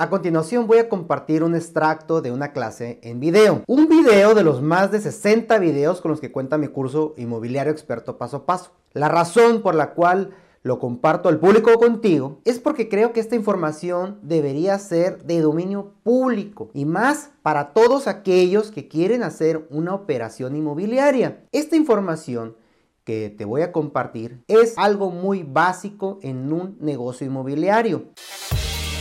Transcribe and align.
A 0.00 0.08
continuación 0.08 0.66
voy 0.66 0.78
a 0.78 0.88
compartir 0.88 1.44
un 1.44 1.54
extracto 1.54 2.22
de 2.22 2.32
una 2.32 2.54
clase 2.54 3.00
en 3.02 3.20
video. 3.20 3.62
Un 3.66 3.86
video 3.86 4.34
de 4.34 4.42
los 4.42 4.62
más 4.62 4.90
de 4.90 4.98
60 4.98 5.58
videos 5.58 6.00
con 6.00 6.10
los 6.10 6.22
que 6.22 6.32
cuenta 6.32 6.56
mi 6.56 6.68
curso 6.68 7.12
Inmobiliario 7.18 7.70
Experto 7.70 8.16
Paso 8.16 8.38
a 8.38 8.46
Paso. 8.46 8.70
La 8.94 9.10
razón 9.10 9.60
por 9.60 9.74
la 9.74 9.92
cual 9.92 10.30
lo 10.62 10.78
comparto 10.78 11.28
al 11.28 11.38
público 11.38 11.74
contigo 11.74 12.40
es 12.46 12.58
porque 12.58 12.88
creo 12.88 13.12
que 13.12 13.20
esta 13.20 13.36
información 13.36 14.18
debería 14.22 14.78
ser 14.78 15.22
de 15.24 15.42
dominio 15.42 15.92
público 16.02 16.70
y 16.72 16.86
más 16.86 17.32
para 17.42 17.74
todos 17.74 18.06
aquellos 18.06 18.70
que 18.70 18.88
quieren 18.88 19.22
hacer 19.22 19.66
una 19.68 19.92
operación 19.92 20.56
inmobiliaria. 20.56 21.44
Esta 21.52 21.76
información 21.76 22.56
que 23.04 23.28
te 23.28 23.44
voy 23.44 23.60
a 23.60 23.70
compartir 23.70 24.44
es 24.48 24.72
algo 24.78 25.10
muy 25.10 25.42
básico 25.42 26.20
en 26.22 26.50
un 26.54 26.78
negocio 26.80 27.26
inmobiliario. 27.26 28.06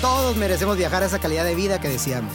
Todos 0.01 0.37
merecemos 0.37 0.77
viajar 0.77 1.03
a 1.03 1.07
esa 1.07 1.19
calidad 1.19 1.43
de 1.43 1.55
vida 1.55 1.81
que 1.81 1.89
deseamos. 1.89 2.31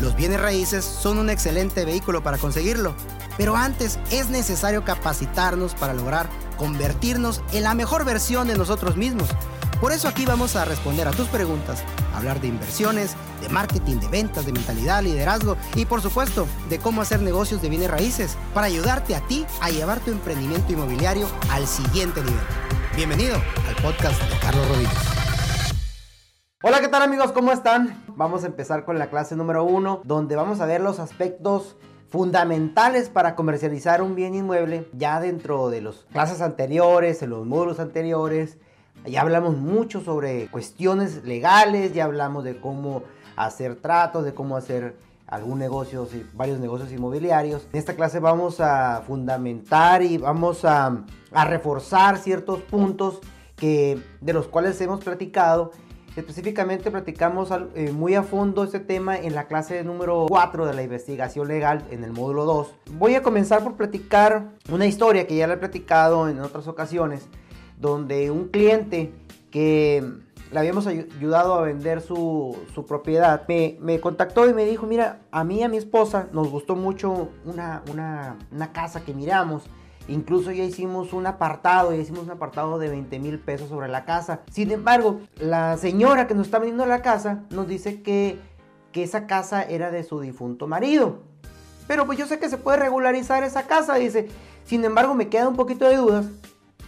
Los 0.00 0.16
bienes 0.16 0.40
raíces 0.40 0.84
son 0.86 1.18
un 1.18 1.28
excelente 1.28 1.84
vehículo 1.84 2.22
para 2.22 2.38
conseguirlo, 2.38 2.94
pero 3.36 3.56
antes 3.56 3.98
es 4.10 4.30
necesario 4.30 4.84
capacitarnos 4.84 5.74
para 5.74 5.92
lograr 5.92 6.30
convertirnos 6.56 7.42
en 7.52 7.64
la 7.64 7.74
mejor 7.74 8.06
versión 8.06 8.48
de 8.48 8.56
nosotros 8.56 8.96
mismos. 8.96 9.28
Por 9.82 9.92
eso 9.92 10.08
aquí 10.08 10.24
vamos 10.24 10.56
a 10.56 10.64
responder 10.64 11.06
a 11.06 11.10
tus 11.10 11.28
preguntas, 11.28 11.82
hablar 12.14 12.40
de 12.40 12.48
inversiones, 12.48 13.16
de 13.42 13.50
marketing, 13.50 13.96
de 13.96 14.08
ventas, 14.08 14.46
de 14.46 14.52
mentalidad, 14.52 15.02
liderazgo 15.02 15.58
y 15.74 15.84
por 15.84 16.00
supuesto 16.00 16.46
de 16.70 16.78
cómo 16.78 17.02
hacer 17.02 17.20
negocios 17.20 17.60
de 17.60 17.68
bienes 17.68 17.90
raíces 17.90 18.38
para 18.54 18.68
ayudarte 18.68 19.14
a 19.14 19.20
ti 19.26 19.44
a 19.60 19.68
llevar 19.68 20.00
tu 20.00 20.10
emprendimiento 20.10 20.72
inmobiliario 20.72 21.28
al 21.50 21.66
siguiente 21.66 22.22
nivel. 22.22 22.40
Bienvenido 22.96 23.36
al 23.68 23.76
podcast 23.82 24.18
de 24.22 24.38
Carlos 24.38 24.66
Rodríguez. 24.68 25.13
Hola, 26.66 26.80
¿qué 26.80 26.88
tal 26.88 27.02
amigos? 27.02 27.30
¿Cómo 27.32 27.52
están? 27.52 28.02
Vamos 28.16 28.42
a 28.42 28.46
empezar 28.46 28.86
con 28.86 28.98
la 28.98 29.10
clase 29.10 29.36
número 29.36 29.64
uno, 29.64 30.00
donde 30.04 30.34
vamos 30.34 30.62
a 30.62 30.64
ver 30.64 30.80
los 30.80 30.98
aspectos 30.98 31.76
fundamentales 32.08 33.10
para 33.10 33.36
comercializar 33.36 34.00
un 34.00 34.14
bien 34.14 34.34
inmueble 34.34 34.88
ya 34.94 35.20
dentro 35.20 35.68
de 35.68 35.82
las 35.82 36.06
clases 36.10 36.40
anteriores, 36.40 37.20
en 37.20 37.28
los 37.28 37.44
módulos 37.44 37.80
anteriores. 37.80 38.56
Ya 39.04 39.20
hablamos 39.20 39.58
mucho 39.58 40.00
sobre 40.00 40.46
cuestiones 40.46 41.22
legales, 41.24 41.92
ya 41.92 42.04
hablamos 42.04 42.44
de 42.44 42.58
cómo 42.58 43.02
hacer 43.36 43.76
tratos, 43.76 44.24
de 44.24 44.32
cómo 44.32 44.56
hacer 44.56 44.96
algún 45.26 45.58
negocio, 45.58 46.08
varios 46.32 46.60
negocios 46.60 46.90
inmobiliarios. 46.92 47.68
En 47.74 47.78
esta 47.78 47.94
clase 47.94 48.20
vamos 48.20 48.60
a 48.60 49.02
fundamentar 49.06 50.02
y 50.02 50.16
vamos 50.16 50.64
a, 50.64 51.04
a 51.30 51.44
reforzar 51.44 52.16
ciertos 52.16 52.62
puntos 52.62 53.20
que, 53.54 54.02
de 54.22 54.32
los 54.32 54.48
cuales 54.48 54.80
hemos 54.80 55.04
platicado 55.04 55.72
Específicamente 56.16 56.92
platicamos 56.92 57.48
eh, 57.74 57.90
muy 57.90 58.14
a 58.14 58.22
fondo 58.22 58.62
este 58.62 58.78
tema 58.78 59.18
en 59.18 59.34
la 59.34 59.48
clase 59.48 59.82
número 59.82 60.26
4 60.28 60.66
de 60.66 60.72
la 60.72 60.84
investigación 60.84 61.48
legal 61.48 61.84
en 61.90 62.04
el 62.04 62.12
módulo 62.12 62.44
2. 62.44 62.72
Voy 62.92 63.16
a 63.16 63.22
comenzar 63.22 63.64
por 63.64 63.74
platicar 63.74 64.50
una 64.70 64.86
historia 64.86 65.26
que 65.26 65.34
ya 65.34 65.48
la 65.48 65.54
he 65.54 65.56
platicado 65.56 66.28
en 66.28 66.38
otras 66.38 66.68
ocasiones, 66.68 67.26
donde 67.80 68.30
un 68.30 68.46
cliente 68.46 69.12
que 69.50 70.04
le 70.52 70.58
habíamos 70.60 70.86
ayudado 70.86 71.54
a 71.54 71.62
vender 71.62 72.00
su, 72.00 72.56
propiedad, 72.86 73.42
me, 73.48 73.76
me, 73.80 73.98
contactó 73.98 74.48
y 74.48 74.54
me 74.54 74.64
dijo, 74.64 74.86
mira, 74.86 75.18
a 75.32 75.42
mí 75.42 75.58
y 75.58 75.62
a 75.64 75.68
mi 75.68 75.78
esposa 75.78 76.28
nos 76.32 76.48
gustó 76.48 76.76
mucho 76.76 77.30
una, 77.44 77.82
una, 77.90 78.36
una 78.52 78.72
casa 78.72 79.04
que 79.04 79.14
miramos 79.14 79.64
Incluso 80.08 80.52
ya 80.52 80.64
hicimos 80.64 81.12
un 81.12 81.26
apartado, 81.26 81.92
ya 81.92 82.00
hicimos 82.00 82.24
un 82.24 82.32
apartado 82.32 82.78
de 82.78 82.88
20 82.88 83.18
mil 83.18 83.38
pesos 83.38 83.68
sobre 83.68 83.88
la 83.88 84.04
casa. 84.04 84.40
Sin 84.50 84.70
embargo, 84.70 85.20
la 85.38 85.76
señora 85.78 86.26
que 86.26 86.34
nos 86.34 86.46
está 86.46 86.58
vendiendo 86.58 86.84
la 86.86 87.02
casa 87.02 87.44
nos 87.50 87.66
dice 87.66 88.02
que, 88.02 88.38
que 88.92 89.02
esa 89.02 89.26
casa 89.26 89.62
era 89.62 89.90
de 89.90 90.02
su 90.02 90.20
difunto 90.20 90.66
marido. 90.66 91.22
Pero 91.86 92.06
pues 92.06 92.18
yo 92.18 92.26
sé 92.26 92.38
que 92.38 92.48
se 92.48 92.58
puede 92.58 92.78
regularizar 92.78 93.44
esa 93.44 93.66
casa, 93.66 93.94
dice. 93.94 94.28
Sin 94.64 94.84
embargo, 94.84 95.14
me 95.14 95.28
queda 95.28 95.48
un 95.48 95.56
poquito 95.56 95.88
de 95.88 95.96
dudas. 95.96 96.26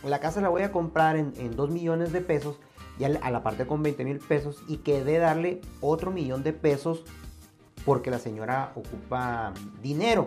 La 0.04 0.20
casa 0.20 0.40
la 0.40 0.48
voy 0.48 0.62
a 0.62 0.72
comprar 0.72 1.16
en, 1.16 1.32
en 1.36 1.56
2 1.56 1.70
millones 1.70 2.12
de 2.12 2.20
pesos, 2.20 2.60
ya 2.98 3.08
a 3.22 3.30
la 3.30 3.42
parte 3.42 3.66
con 3.66 3.82
20 3.82 4.04
mil 4.04 4.18
pesos, 4.18 4.62
y 4.68 4.78
quedé 4.78 5.18
darle 5.18 5.60
otro 5.80 6.10
millón 6.10 6.42
de 6.42 6.52
pesos 6.52 7.04
porque 7.86 8.10
la 8.10 8.18
señora 8.18 8.72
ocupa 8.74 9.54
dinero. 9.80 10.26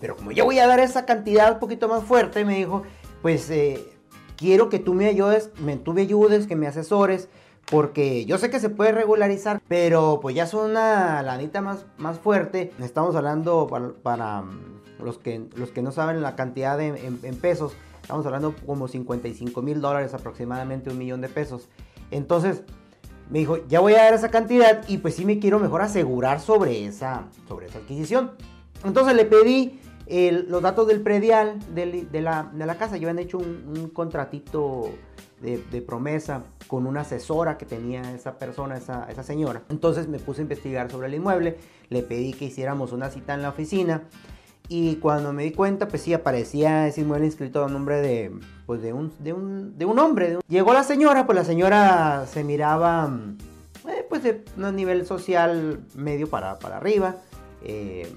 Pero 0.00 0.16
como 0.16 0.32
yo 0.32 0.44
voy 0.44 0.58
a 0.58 0.66
dar 0.66 0.80
esa 0.80 1.06
cantidad 1.06 1.52
un 1.52 1.58
poquito 1.58 1.88
más 1.88 2.04
fuerte, 2.04 2.44
me 2.44 2.56
dijo, 2.56 2.82
pues 3.22 3.50
eh, 3.50 3.82
quiero 4.36 4.68
que 4.68 4.78
tú 4.78 4.94
me 4.94 5.06
ayudes, 5.06 5.50
me, 5.58 5.76
tú 5.76 5.92
me 5.92 6.02
ayudes, 6.02 6.46
que 6.46 6.56
me 6.56 6.66
asesores, 6.66 7.28
porque 7.70 8.24
yo 8.26 8.38
sé 8.38 8.50
que 8.50 8.60
se 8.60 8.68
puede 8.68 8.92
regularizar, 8.92 9.60
pero 9.68 10.18
pues 10.20 10.34
ya 10.34 10.44
es 10.44 10.54
una 10.54 11.22
lanita 11.22 11.62
más, 11.62 11.86
más 11.96 12.18
fuerte. 12.18 12.72
Estamos 12.80 13.16
hablando 13.16 13.66
para, 14.02 14.42
mm, 14.42 15.02
los, 15.02 15.18
que, 15.18 15.46
los 15.56 15.70
que 15.70 15.82
no 15.82 15.92
saben 15.92 16.20
la 16.22 16.36
cantidad 16.36 16.76
de, 16.76 16.88
en, 16.88 17.36
pesos, 17.36 17.72
estamos 18.02 18.26
hablando 18.26 18.54
como 18.66 18.88
55 18.88 19.62
mil 19.62 19.80
dólares, 19.80 20.12
aproximadamente 20.14 20.90
un 20.90 20.98
millón 20.98 21.20
de 21.20 21.28
pesos. 21.28 21.68
Entonces, 22.10 22.62
me 23.30 23.38
dijo, 23.38 23.66
ya 23.66 23.80
voy 23.80 23.94
a 23.94 24.04
dar 24.04 24.14
esa 24.14 24.28
cantidad 24.28 24.86
y 24.86 24.98
pues 24.98 25.14
sí 25.14 25.24
me 25.24 25.38
quiero 25.38 25.58
mejor 25.58 25.80
asegurar 25.80 26.40
sobre 26.40 26.84
esa, 26.84 27.28
sobre 27.48 27.66
esa 27.66 27.78
adquisición. 27.78 28.32
Entonces 28.84 29.16
le 29.16 29.24
pedí 29.24 29.80
los 30.06 30.62
datos 30.62 30.86
del 30.86 31.00
predial 31.00 31.58
de, 31.74 32.20
la, 32.20 32.76
casa. 32.78 32.96
Yo 32.96 33.08
habían 33.08 33.18
hecho 33.18 33.38
un, 33.38 33.90
contratito 33.92 34.90
de, 35.40 35.82
promesa 35.82 36.44
con 36.66 36.86
una 36.86 37.02
asesora 37.02 37.58
que 37.58 37.66
tenía 37.66 38.14
esa 38.14 38.38
persona, 38.38 38.76
esa, 38.76 39.06
esa 39.10 39.22
señora. 39.22 39.62
Entonces 39.68 40.08
me 40.08 40.18
puse 40.18 40.40
a 40.40 40.42
investigar 40.42 40.90
sobre 40.90 41.08
el 41.08 41.14
inmueble, 41.14 41.58
le 41.90 42.02
pedí 42.02 42.32
que 42.32 42.46
hiciéramos 42.46 42.92
una 42.92 43.10
cita 43.10 43.34
en 43.34 43.42
la 43.42 43.50
oficina. 43.50 44.04
Y 44.68 44.96
cuando 44.96 45.34
me 45.34 45.42
di 45.42 45.52
cuenta, 45.52 45.88
pues 45.88 46.02
sí, 46.02 46.14
aparecía 46.14 46.86
ese 46.88 47.02
inmueble 47.02 47.26
inscrito 47.26 47.64
a 47.64 47.68
nombre 47.68 48.00
de, 48.00 48.32
pues 48.64 48.80
de, 48.80 48.94
un, 48.94 49.12
de, 49.18 49.34
un, 49.34 49.76
de 49.76 49.84
un 49.84 49.98
hombre. 49.98 50.38
Llegó 50.48 50.72
la 50.72 50.84
señora, 50.84 51.26
pues 51.26 51.36
la 51.36 51.44
señora 51.44 52.24
se 52.26 52.44
miraba, 52.44 53.14
eh, 53.86 54.06
pues 54.08 54.22
de 54.22 54.42
un 54.56 54.74
nivel 54.74 55.04
social 55.04 55.80
medio 55.94 56.30
para, 56.30 56.58
para 56.58 56.78
arriba. 56.78 57.16
Eh, 57.62 58.10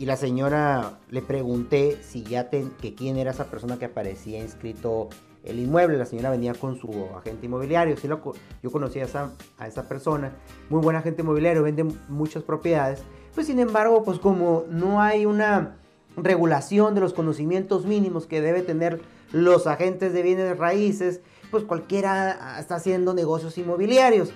y 0.00 0.06
la 0.06 0.16
señora 0.16 0.98
le 1.10 1.20
pregunté 1.20 1.98
si 2.02 2.22
ya 2.22 2.48
que 2.48 2.94
quién 2.96 3.18
era 3.18 3.32
esa 3.32 3.50
persona 3.50 3.78
que 3.78 3.84
aparecía 3.84 4.40
inscrito 4.40 5.10
el 5.44 5.58
inmueble. 5.58 5.98
La 5.98 6.06
señora 6.06 6.30
venía 6.30 6.54
con 6.54 6.80
su 6.80 6.88
agente 7.14 7.44
inmobiliario. 7.44 7.98
Sí 7.98 8.08
lo, 8.08 8.22
yo 8.62 8.72
conocía 8.72 9.02
a 9.02 9.04
esa, 9.04 9.32
a 9.58 9.66
esa 9.66 9.86
persona. 9.88 10.32
Muy 10.70 10.80
buen 10.80 10.96
agente 10.96 11.20
inmobiliario, 11.20 11.62
vende 11.62 11.84
muchas 12.08 12.42
propiedades. 12.42 13.02
Pues 13.34 13.46
sin 13.46 13.58
embargo, 13.58 14.02
pues 14.02 14.18
como 14.18 14.64
no 14.70 15.02
hay 15.02 15.26
una 15.26 15.76
regulación 16.16 16.94
de 16.94 17.02
los 17.02 17.12
conocimientos 17.12 17.84
mínimos 17.84 18.26
que 18.26 18.40
debe 18.40 18.62
tener 18.62 19.02
los 19.32 19.66
agentes 19.66 20.14
de 20.14 20.22
bienes 20.22 20.56
raíces, 20.56 21.20
pues 21.50 21.64
cualquiera 21.64 22.58
está 22.58 22.76
haciendo 22.76 23.12
negocios 23.12 23.58
inmobiliarios. 23.58 24.32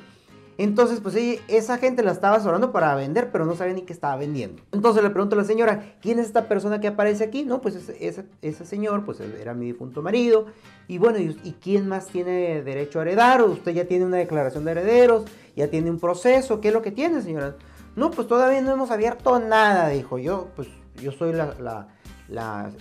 Entonces, 0.56 1.00
pues 1.00 1.16
esa 1.48 1.78
gente 1.78 2.02
la 2.02 2.12
estaba 2.12 2.36
asesorando 2.36 2.70
para 2.70 2.94
vender, 2.94 3.30
pero 3.32 3.44
no 3.44 3.56
sabía 3.56 3.74
ni 3.74 3.82
qué 3.82 3.92
estaba 3.92 4.16
vendiendo. 4.16 4.62
Entonces 4.70 5.02
le 5.02 5.10
pregunto 5.10 5.34
a 5.34 5.38
la 5.38 5.44
señora, 5.44 5.96
¿quién 6.00 6.20
es 6.20 6.26
esta 6.26 6.46
persona 6.46 6.80
que 6.80 6.86
aparece 6.86 7.24
aquí? 7.24 7.44
No, 7.44 7.60
pues 7.60 7.74
ese, 7.88 8.64
señor, 8.64 9.04
pues 9.04 9.18
era 9.20 9.52
mi 9.54 9.66
difunto 9.66 10.00
marido. 10.00 10.46
Y 10.86 10.98
bueno, 10.98 11.18
¿y, 11.18 11.56
quién 11.60 11.88
más 11.88 12.06
tiene 12.06 12.62
derecho 12.62 13.00
a 13.00 13.02
heredar? 13.02 13.42
usted 13.42 13.72
ya 13.72 13.86
tiene 13.86 14.04
una 14.04 14.18
declaración 14.18 14.64
de 14.64 14.72
herederos? 14.72 15.24
¿Ya 15.56 15.68
tiene 15.68 15.90
un 15.90 15.98
proceso? 15.98 16.60
¿Qué 16.60 16.68
es 16.68 16.74
lo 16.74 16.82
que 16.82 16.92
tiene, 16.92 17.20
señora? 17.20 17.56
No, 17.96 18.10
pues 18.10 18.28
todavía 18.28 18.60
no 18.60 18.72
hemos 18.72 18.90
abierto 18.90 19.38
nada, 19.40 19.88
dijo. 19.88 20.18
Yo, 20.18 20.48
pues 20.54 20.68
yo 21.02 21.10
soy 21.10 21.32
la, 21.32 21.88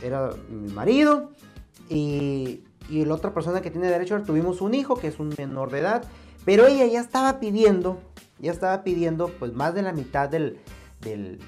era 0.04 0.30
mi 0.50 0.72
marido 0.72 1.32
y, 1.90 2.62
y 2.88 3.06
la 3.06 3.16
otra 3.16 3.34
persona 3.34 3.62
que 3.62 3.72
tiene 3.72 3.88
derecho, 3.88 4.22
tuvimos 4.22 4.62
un 4.62 4.76
hijo 4.76 4.96
que 4.96 5.08
es 5.08 5.20
un 5.20 5.34
menor 5.38 5.72
de 5.72 5.80
edad 5.80 6.04
pero 6.46 6.68
ella 6.68 6.86
ya 6.86 7.00
estaba 7.00 7.40
pidiendo, 7.40 8.00
ya 8.40 8.52
estaba 8.52 8.84
pidiendo 8.84 9.30
pues 9.40 9.54
más 9.54 9.74
de 9.74 9.82
la 9.82 9.94
mitad 9.94 10.30
del, 10.30 10.60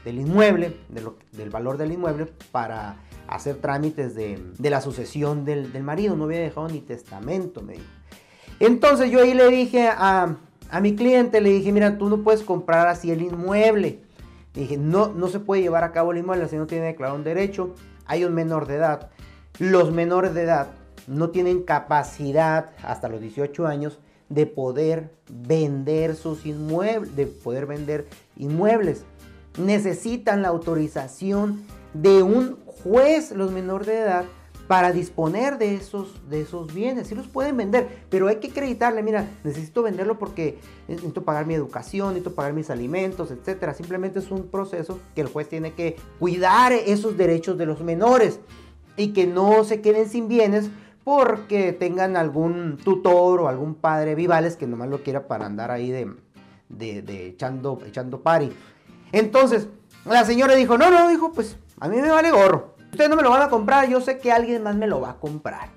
inmueble, 0.05 0.77
del 1.31 1.49
valor 1.49 1.77
del 1.77 1.91
inmueble 1.91 2.27
para 2.51 2.97
hacer 3.27 3.57
trámites 3.57 4.15
de, 4.15 4.39
la 4.59 4.81
sucesión 4.81 5.45
del, 5.45 5.71
marido. 5.83 6.15
No 6.15 6.25
había 6.25 6.39
dejado 6.39 6.67
ni 6.67 6.79
testamento, 6.79 7.61
me 7.61 7.73
dijo. 7.73 7.85
Entonces 8.59 9.11
yo 9.11 9.21
ahí 9.21 9.33
le 9.33 9.49
dije 9.49 9.89
a, 9.91 10.37
mi 10.81 10.95
cliente, 10.95 11.41
le 11.41 11.49
dije, 11.49 11.71
mira, 11.71 11.97
tú 11.97 12.09
no 12.09 12.23
puedes 12.23 12.43
comprar 12.43 12.87
así 12.87 13.11
el 13.11 13.21
inmueble. 13.21 14.01
Le 14.53 14.61
dije, 14.61 14.77
no, 14.77 15.09
no 15.09 15.27
se 15.27 15.39
puede 15.39 15.61
llevar 15.61 15.83
a 15.83 15.91
cabo 15.91 16.11
el 16.11 16.19
inmueble 16.19 16.47
si 16.47 16.55
no 16.55 16.67
tiene 16.67 16.85
declarado 16.85 17.17
un 17.17 17.23
derecho. 17.23 17.75
Hay 18.05 18.23
un 18.23 18.33
menor 18.33 18.67
de 18.67 18.75
edad. 18.75 19.09
Los 19.59 19.91
menores 19.91 20.33
de 20.33 20.43
edad 20.43 20.67
no 21.07 21.29
tienen 21.29 21.63
capacidad 21.63 22.71
hasta 22.83 23.09
los 23.09 23.19
18 23.19 23.67
años 23.67 23.99
de 24.29 24.45
poder 24.45 25.11
vender 25.29 26.15
sus 26.15 26.45
inmuebles, 26.45 27.15
de 27.15 27.27
poder 27.27 27.65
vender 27.65 28.07
inmuebles. 28.37 29.03
Necesitan 29.57 30.41
la 30.41 30.49
autorización 30.49 31.63
de 31.93 32.23
un 32.23 32.57
juez, 32.65 33.31
los 33.31 33.51
menores 33.51 33.87
de 33.87 33.99
edad, 33.99 34.25
para 34.67 34.91
disponer 34.91 35.57
de 35.57 35.75
esos, 35.75 36.29
de 36.29 36.41
esos 36.41 36.73
bienes. 36.73 37.07
Sí 37.07 37.15
los 37.15 37.27
pueden 37.27 37.55
vender, 37.57 37.87
pero 38.09 38.27
hay 38.27 38.37
que 38.37 38.47
acreditarle, 38.47 39.03
mira, 39.03 39.29
necesito 39.43 39.83
venderlo 39.83 40.17
porque 40.17 40.57
necesito 40.87 41.23
pagar 41.23 41.45
mi 41.45 41.53
educación, 41.53 42.09
necesito 42.09 42.33
pagar 42.33 42.53
mis 42.53 42.69
alimentos, 42.69 43.31
etc. 43.31 43.73
Simplemente 43.75 44.19
es 44.19 44.31
un 44.31 44.47
proceso 44.47 44.99
que 45.13 45.21
el 45.21 45.27
juez 45.27 45.47
tiene 45.49 45.73
que 45.73 45.97
cuidar 46.19 46.73
esos 46.73 47.15
derechos 47.17 47.57
de 47.57 47.65
los 47.65 47.81
menores 47.81 48.39
y 48.97 49.13
que 49.13 49.27
no 49.27 49.63
se 49.63 49.81
queden 49.81 50.09
sin 50.09 50.27
bienes 50.27 50.69
porque 51.05 51.71
tengan 51.71 52.17
algún 52.17 52.77
tutor 52.77 53.39
o 53.41 53.47
algún 53.47 53.75
padre 53.75 54.15
vivales 54.15 54.57
que 54.57 54.65
nomás 54.65 54.89
lo 54.89 55.03
quiera 55.03 55.27
para 55.27 55.45
andar 55.45 55.69
ahí 55.69 55.91
de, 55.91 56.11
de, 56.67 57.27
echando, 57.27 57.79
echando 57.85 58.21
pari. 58.21 58.51
Entonces, 59.11 59.69
la 60.03 60.25
señora 60.25 60.55
dijo, 60.55 60.79
no, 60.79 60.89
no, 60.89 61.07
dijo, 61.07 61.31
pues 61.31 61.57
a 61.79 61.87
mí 61.87 62.01
me 62.01 62.09
vale 62.09 62.31
gorro. 62.31 62.73
Ustedes 62.91 63.07
no 63.07 63.15
me 63.15 63.21
lo 63.21 63.29
van 63.29 63.43
a 63.43 63.49
comprar, 63.49 63.87
yo 63.87 64.01
sé 64.01 64.17
que 64.17 64.31
alguien 64.31 64.63
más 64.63 64.75
me 64.75 64.87
lo 64.87 64.99
va 64.99 65.11
a 65.11 65.19
comprar. 65.19 65.69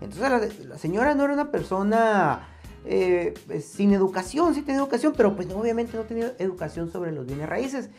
Entonces 0.00 0.64
la, 0.64 0.78
señora 0.78 1.16
no 1.16 1.24
era 1.24 1.32
una 1.32 1.50
persona 1.50 2.46
eh, 2.84 3.34
pues, 3.48 3.64
sin 3.64 3.92
educación, 3.92 4.54
sí 4.54 4.62
tenía 4.62 4.80
educación, 4.80 5.14
pero 5.16 5.34
pues 5.34 5.50
obviamente 5.52 5.96
no 5.96 6.04
tenía 6.04 6.32
educación 6.38 6.92
sobre 6.92 7.10
los 7.10 7.26
bienes 7.26 7.48
raíces. 7.48 7.90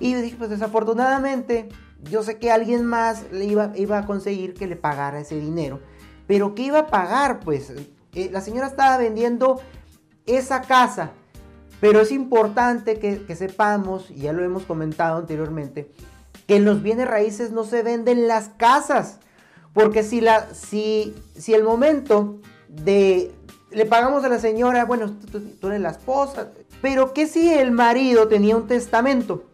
Y 0.00 0.14
dije, 0.14 0.34
pues 0.36 0.50
desafortunadamente, 0.50 1.68
yo 2.10 2.24
sé 2.24 2.38
que 2.38 2.50
alguien 2.50 2.84
más 2.84 3.30
le 3.30 3.44
iba, 3.44 3.70
iba 3.76 3.98
a 3.98 4.06
conseguir 4.06 4.54
que 4.54 4.66
le 4.66 4.74
pagara 4.74 5.20
ese 5.20 5.38
dinero. 5.38 5.78
Pero 6.32 6.54
¿qué 6.54 6.62
iba 6.62 6.78
a 6.78 6.86
pagar? 6.86 7.40
Pues 7.40 7.74
eh, 8.14 8.30
la 8.32 8.40
señora 8.40 8.66
estaba 8.66 8.96
vendiendo 8.96 9.60
esa 10.24 10.62
casa. 10.62 11.10
Pero 11.78 12.00
es 12.00 12.10
importante 12.10 12.98
que, 12.98 13.36
sepamos, 13.36 14.10
y 14.10 14.20
ya 14.20 14.32
lo 14.32 14.42
hemos 14.42 14.62
comentado 14.62 15.18
anteriormente, 15.18 15.92
que 16.46 16.56
en 16.56 16.64
los 16.64 16.82
bienes 16.82 17.06
raíces 17.06 17.52
no 17.52 17.64
se 17.64 17.82
venden 17.82 18.28
las 18.28 18.48
casas. 18.48 19.18
Porque 19.74 20.02
si, 20.02 20.22
la, 20.22 20.54
si, 20.54 21.14
si 21.36 21.52
el 21.52 21.64
momento 21.64 22.38
de 22.66 23.34
le 23.70 23.84
pagamos 23.84 24.24
a 24.24 24.30
la 24.30 24.38
señora, 24.38 24.86
bueno, 24.86 25.14
tú, 25.30 25.66
eres 25.68 25.82
la 25.82 25.90
esposa, 25.90 26.52
pero 26.80 27.12
¿qué 27.12 27.26
si 27.26 27.52
el 27.52 27.72
marido 27.72 28.26
tenía 28.26 28.56
un 28.56 28.66
testamento? 28.66 29.44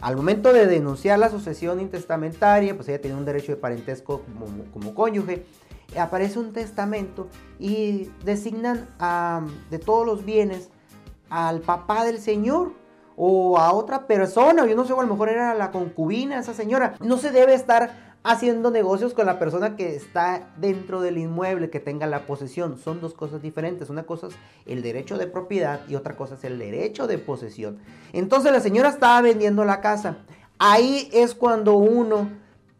Al 0.00 0.14
momento 0.14 0.52
de 0.52 0.68
denunciar 0.68 1.18
la 1.18 1.30
sucesión 1.30 1.80
intestamentaria, 1.80 2.76
pues 2.76 2.88
ella 2.88 3.00
tiene 3.00 3.16
un 3.16 3.24
derecho 3.24 3.50
de 3.50 3.56
parentesco 3.56 4.22
como, 4.22 4.64
como 4.72 4.94
cónyuge, 4.94 5.46
aparece 5.98 6.38
un 6.38 6.52
testamento 6.52 7.28
y 7.58 8.10
designan 8.24 8.88
de 9.70 9.78
todos 9.78 10.06
los 10.06 10.24
bienes 10.24 10.70
al 11.30 11.60
papá 11.60 12.04
del 12.04 12.18
señor 12.18 12.72
o 13.16 13.58
a 13.58 13.72
otra 13.72 14.06
persona, 14.06 14.66
yo 14.66 14.74
no 14.74 14.84
sé, 14.84 14.92
a 14.92 14.96
lo 14.96 15.06
mejor 15.06 15.28
era 15.28 15.54
la 15.54 15.70
concubina, 15.70 16.38
esa 16.38 16.54
señora. 16.54 16.94
No 17.00 17.18
se 17.18 17.30
debe 17.30 17.54
estar 17.54 18.12
haciendo 18.24 18.70
negocios 18.70 19.14
con 19.14 19.26
la 19.26 19.38
persona 19.38 19.76
que 19.76 19.96
está 19.96 20.48
dentro 20.56 21.00
del 21.00 21.18
inmueble, 21.18 21.70
que 21.70 21.80
tenga 21.80 22.06
la 22.06 22.26
posesión. 22.26 22.78
Son 22.78 23.00
dos 23.00 23.14
cosas 23.14 23.42
diferentes. 23.42 23.90
Una 23.90 24.04
cosa 24.04 24.28
es 24.28 24.34
el 24.66 24.82
derecho 24.82 25.18
de 25.18 25.26
propiedad 25.26 25.80
y 25.88 25.96
otra 25.96 26.16
cosa 26.16 26.34
es 26.34 26.44
el 26.44 26.58
derecho 26.58 27.06
de 27.06 27.18
posesión. 27.18 27.78
Entonces 28.12 28.52
la 28.52 28.60
señora 28.60 28.88
estaba 28.88 29.20
vendiendo 29.20 29.64
la 29.64 29.80
casa. 29.80 30.18
Ahí 30.58 31.08
es 31.12 31.34
cuando 31.34 31.74
uno 31.74 32.30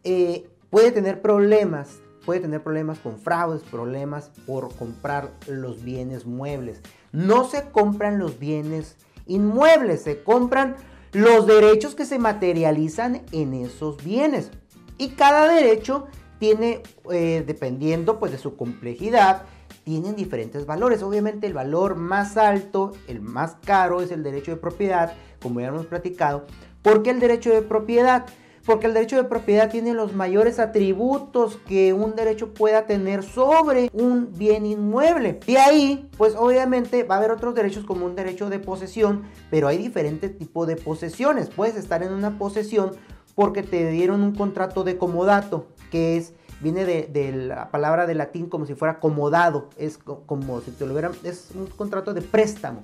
eh, 0.03 0.47
puede 0.69 0.91
tener 0.91 1.21
problemas. 1.21 1.99
Puede 2.25 2.39
tener 2.39 2.63
problemas 2.63 2.99
con 2.99 3.19
fraudes, 3.19 3.63
problemas 3.63 4.31
por 4.45 4.73
comprar 4.75 5.31
los 5.47 5.83
bienes 5.83 6.25
muebles. 6.25 6.81
No 7.11 7.43
se 7.45 7.69
compran 7.71 8.17
los 8.19 8.39
bienes 8.39 8.97
inmuebles, 9.27 10.03
se 10.03 10.23
compran 10.23 10.75
los 11.11 11.45
derechos 11.45 11.95
que 11.95 12.05
se 12.05 12.19
materializan 12.19 13.21
en 13.31 13.53
esos 13.53 14.03
bienes. 14.03 14.51
Y 14.97 15.09
cada 15.09 15.47
derecho 15.47 16.07
tiene, 16.39 16.81
eh, 17.11 17.43
dependiendo 17.45 18.19
pues 18.19 18.31
de 18.31 18.37
su 18.37 18.55
complejidad, 18.55 19.43
tienen 19.83 20.15
diferentes 20.15 20.65
valores. 20.65 21.03
Obviamente 21.03 21.47
el 21.47 21.53
valor 21.53 21.95
más 21.95 22.37
alto, 22.37 22.93
el 23.07 23.21
más 23.21 23.57
caro 23.65 24.01
es 24.01 24.11
el 24.11 24.23
derecho 24.23 24.51
de 24.51 24.57
propiedad, 24.57 25.13
como 25.41 25.59
ya 25.59 25.67
hemos 25.67 25.85
platicado, 25.85 26.45
porque 26.81 27.09
el 27.09 27.19
derecho 27.19 27.49
de 27.51 27.61
propiedad 27.61 28.25
porque 28.65 28.87
el 28.87 28.93
derecho 28.93 29.17
de 29.17 29.25
propiedad 29.25 29.69
tiene 29.69 29.93
los 29.93 30.13
mayores 30.13 30.59
atributos 30.59 31.57
que 31.67 31.93
un 31.93 32.15
derecho 32.15 32.53
pueda 32.53 32.85
tener 32.85 33.23
sobre 33.23 33.89
un 33.93 34.31
bien 34.37 34.65
inmueble. 34.65 35.39
De 35.45 35.57
ahí, 35.57 36.09
pues 36.17 36.35
obviamente 36.35 37.03
va 37.03 37.15
a 37.15 37.17
haber 37.17 37.31
otros 37.31 37.55
derechos 37.55 37.83
como 37.83 38.05
un 38.05 38.15
derecho 38.15 38.49
de 38.49 38.59
posesión, 38.59 39.23
pero 39.49 39.67
hay 39.67 39.77
diferentes 39.77 40.37
tipos 40.37 40.67
de 40.67 40.77
posesiones. 40.77 41.49
Puedes 41.49 41.75
estar 41.75 42.03
en 42.03 42.13
una 42.13 42.37
posesión 42.37 42.91
porque 43.35 43.63
te 43.63 43.89
dieron 43.89 44.21
un 44.21 44.33
contrato 44.33 44.83
de 44.83 44.97
comodato, 44.97 45.67
que 45.91 46.17
es 46.17 46.33
viene 46.61 46.85
de, 46.85 47.31
la 47.33 47.69
palabra 47.69 48.07
de 48.07 48.15
latín 48.15 48.47
como 48.47 48.65
si 48.65 48.73
fuera 48.73 48.93
acomodado, 48.93 49.69
es 49.77 49.97
como 49.97 50.61
si 50.61 50.71
te 50.71 50.85
lo 50.85 50.93
hubieran, 50.93 51.11
es 51.23 51.49
un 51.53 51.67
contrato 51.67 52.13
de 52.13 52.21
préstamo, 52.21 52.83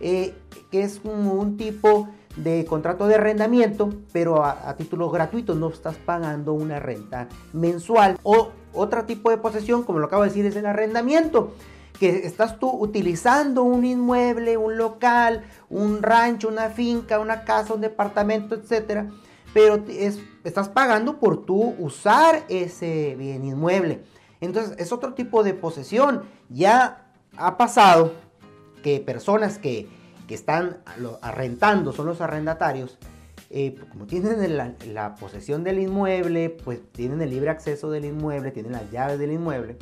eh, 0.00 0.34
que 0.70 0.82
es 0.82 1.00
como 1.00 1.32
un 1.32 1.56
tipo 1.56 2.08
de 2.36 2.64
contrato 2.66 3.08
de 3.08 3.16
arrendamiento, 3.16 3.92
pero 4.12 4.44
a, 4.44 4.74
título 4.76 5.10
gratuito, 5.10 5.54
no 5.54 5.68
estás 5.68 5.96
pagando 5.96 6.52
una 6.52 6.78
renta 6.78 7.28
mensual. 7.52 8.18
O 8.22 8.50
otro 8.72 9.04
tipo 9.04 9.30
de 9.30 9.38
posesión, 9.38 9.82
como 9.82 9.98
lo 9.98 10.06
acabo 10.06 10.22
de 10.22 10.28
decir, 10.28 10.46
es 10.46 10.56
el 10.56 10.66
arrendamiento, 10.66 11.54
que 11.98 12.26
estás 12.26 12.58
tú 12.58 12.70
utilizando 12.70 13.62
un 13.62 13.84
inmueble, 13.84 14.56
un 14.58 14.76
local, 14.76 15.44
un 15.70 16.02
rancho, 16.02 16.48
una 16.48 16.68
finca, 16.68 17.18
una 17.18 17.44
casa, 17.44 17.72
un 17.72 17.80
departamento, 17.80 18.54
etcétera, 18.54 19.08
pero 19.54 19.82
es, 19.88 20.20
estás 20.44 20.68
pagando 20.68 21.18
por 21.18 21.46
tú 21.46 21.74
usar 21.78 22.44
ese 22.48 23.16
bien 23.18 23.44
inmueble. 23.44 24.04
Entonces 24.42 24.74
es 24.78 24.92
otro 24.92 25.14
tipo 25.14 25.42
de 25.42 25.54
posesión. 25.54 26.24
Ya 26.50 27.06
ha 27.38 27.56
pasado 27.56 28.12
que 28.82 29.00
personas 29.00 29.58
que 29.58 29.88
que 30.26 30.34
están 30.34 30.78
arrendando, 31.22 31.92
son 31.92 32.06
los 32.06 32.20
arrendatarios, 32.20 32.98
eh, 33.48 33.76
como 33.90 34.06
tienen 34.06 34.56
la, 34.56 35.14
posesión 35.14 35.62
del 35.62 35.78
inmueble, 35.78 36.50
pues 36.50 36.80
tienen 36.92 37.22
el 37.22 37.30
libre 37.30 37.50
acceso 37.50 37.90
del 37.90 38.04
inmueble, 38.04 38.50
tienen 38.50 38.72
las 38.72 38.90
llaves 38.90 39.18
del 39.18 39.32
inmueble, 39.32 39.76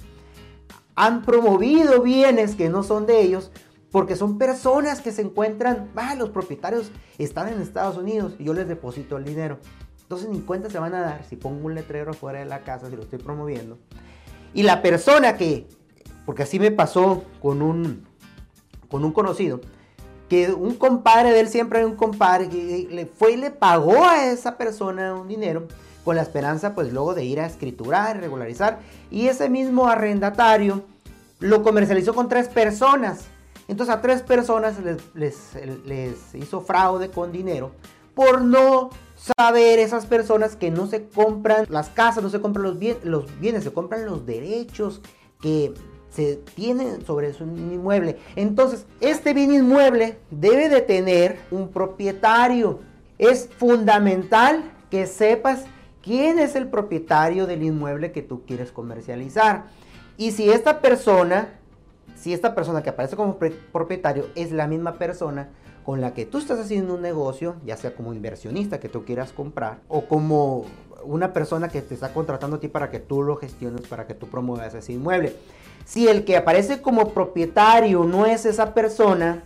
han 0.94 1.22
promovido 1.22 2.02
bienes 2.02 2.54
que 2.54 2.68
no 2.68 2.82
son 2.82 3.06
de 3.06 3.22
ellos 3.22 3.50
porque 3.90 4.16
son 4.16 4.38
personas 4.38 5.00
que 5.00 5.12
se 5.12 5.22
encuentran, 5.22 5.88
ah, 5.96 6.14
los 6.16 6.30
propietarios 6.30 6.90
están 7.16 7.48
en 7.48 7.60
Estados 7.60 7.96
Unidos 7.96 8.34
y 8.38 8.44
yo 8.44 8.52
les 8.52 8.66
deposito 8.66 9.16
el 9.16 9.24
dinero. 9.24 9.58
Entonces 10.02 10.28
ni 10.28 10.40
cuenta 10.40 10.68
se 10.68 10.78
van 10.78 10.94
a 10.94 11.00
dar 11.00 11.24
si 11.24 11.36
pongo 11.36 11.64
un 11.64 11.74
letrero 11.74 12.12
fuera 12.12 12.40
de 12.40 12.44
la 12.44 12.60
casa, 12.60 12.90
si 12.90 12.96
lo 12.96 13.02
estoy 13.02 13.20
promoviendo. 13.20 13.78
Y 14.52 14.64
la 14.64 14.82
persona 14.82 15.36
que, 15.36 15.66
porque 16.26 16.42
así 16.42 16.58
me 16.58 16.70
pasó 16.70 17.24
con 17.40 17.62
un, 17.62 18.04
con 18.88 19.04
un 19.04 19.12
conocido, 19.12 19.60
un 20.56 20.74
compadre 20.74 21.32
de 21.32 21.40
él 21.40 21.48
siempre 21.48 21.80
hay 21.80 21.84
un 21.84 21.96
compadre 21.96 22.48
que 22.48 22.88
le 22.90 23.06
fue 23.06 23.32
y 23.32 23.36
le 23.36 23.50
pagó 23.50 24.04
a 24.04 24.26
esa 24.26 24.56
persona 24.56 25.14
un 25.14 25.28
dinero 25.28 25.66
con 26.04 26.16
la 26.16 26.22
esperanza 26.22 26.74
pues 26.74 26.92
luego 26.92 27.14
de 27.14 27.24
ir 27.24 27.40
a 27.40 27.46
escriturar, 27.46 28.20
regularizar 28.20 28.80
y 29.10 29.28
ese 29.28 29.48
mismo 29.48 29.86
arrendatario 29.86 30.82
lo 31.40 31.62
comercializó 31.62 32.14
con 32.14 32.28
tres 32.28 32.48
personas. 32.48 33.26
Entonces 33.68 33.94
a 33.94 34.00
tres 34.00 34.22
personas 34.22 34.76
les, 35.14 35.54
les, 35.84 36.34
hizo 36.34 36.60
fraude 36.60 37.10
con 37.10 37.32
dinero 37.32 37.72
por 38.14 38.42
no 38.42 38.90
saber 39.16 39.78
esas 39.78 40.06
personas 40.06 40.54
que 40.54 40.70
no 40.70 40.86
se 40.86 41.06
compran 41.08 41.66
las 41.68 41.88
casas, 41.88 42.22
no 42.22 42.30
se 42.30 42.40
compran 42.40 42.64
los, 42.64 42.76
los 43.04 43.40
bienes, 43.40 43.64
se 43.64 43.72
compran 43.72 44.04
los 44.04 44.26
derechos 44.26 45.00
que 45.40 45.72
se 46.14 46.36
tiene 46.54 47.00
sobre 47.04 47.32
su 47.32 47.44
inmueble. 47.44 48.18
Entonces, 48.36 48.86
este 49.00 49.34
bien 49.34 49.52
inmueble 49.52 50.18
debe 50.30 50.68
de 50.68 50.80
tener 50.80 51.38
un 51.50 51.68
propietario. 51.68 52.80
Es 53.18 53.48
fundamental 53.58 54.70
que 54.90 55.06
sepas 55.06 55.64
quién 56.02 56.38
es 56.38 56.54
el 56.54 56.68
propietario 56.68 57.46
del 57.46 57.64
inmueble 57.64 58.12
que 58.12 58.22
tú 58.22 58.42
quieres 58.46 58.70
comercializar. 58.70 59.64
Y 60.16 60.30
si 60.30 60.50
esta 60.50 60.80
persona, 60.80 61.48
si 62.14 62.32
esta 62.32 62.54
persona 62.54 62.82
que 62.82 62.90
aparece 62.90 63.16
como 63.16 63.36
propietario 63.72 64.26
es 64.36 64.52
la 64.52 64.68
misma 64.68 64.98
persona 64.98 65.48
con 65.84 66.00
la 66.00 66.14
que 66.14 66.24
tú 66.24 66.38
estás 66.38 66.58
haciendo 66.58 66.94
un 66.94 67.02
negocio, 67.02 67.56
ya 67.64 67.76
sea 67.76 67.94
como 67.94 68.14
inversionista 68.14 68.80
que 68.80 68.88
tú 68.88 69.04
quieras 69.04 69.32
comprar 69.32 69.80
o 69.88 70.06
como 70.06 70.64
una 71.04 71.34
persona 71.34 71.68
que 71.68 71.82
te 71.82 71.92
está 71.92 72.12
contratando 72.14 72.56
a 72.56 72.60
ti 72.60 72.68
para 72.68 72.90
que 72.90 73.00
tú 73.00 73.22
lo 73.22 73.36
gestiones, 73.36 73.86
para 73.86 74.06
que 74.06 74.14
tú 74.14 74.28
promuevas 74.28 74.74
ese 74.74 74.94
inmueble. 74.94 75.36
Si 75.84 76.08
el 76.08 76.24
que 76.24 76.38
aparece 76.38 76.80
como 76.80 77.10
propietario 77.10 78.04
no 78.04 78.24
es 78.24 78.46
esa 78.46 78.72
persona, 78.72 79.44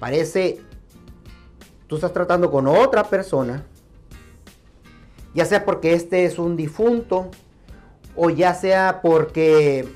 parece, 0.00 0.60
tú 1.86 1.96
estás 1.96 2.14
tratando 2.14 2.50
con 2.50 2.66
otra 2.66 3.04
persona, 3.04 3.66
ya 5.34 5.44
sea 5.44 5.66
porque 5.66 5.92
este 5.92 6.24
es 6.24 6.38
un 6.38 6.56
difunto, 6.56 7.30
o 8.16 8.30
ya 8.30 8.54
sea 8.54 9.00
porque 9.02 9.86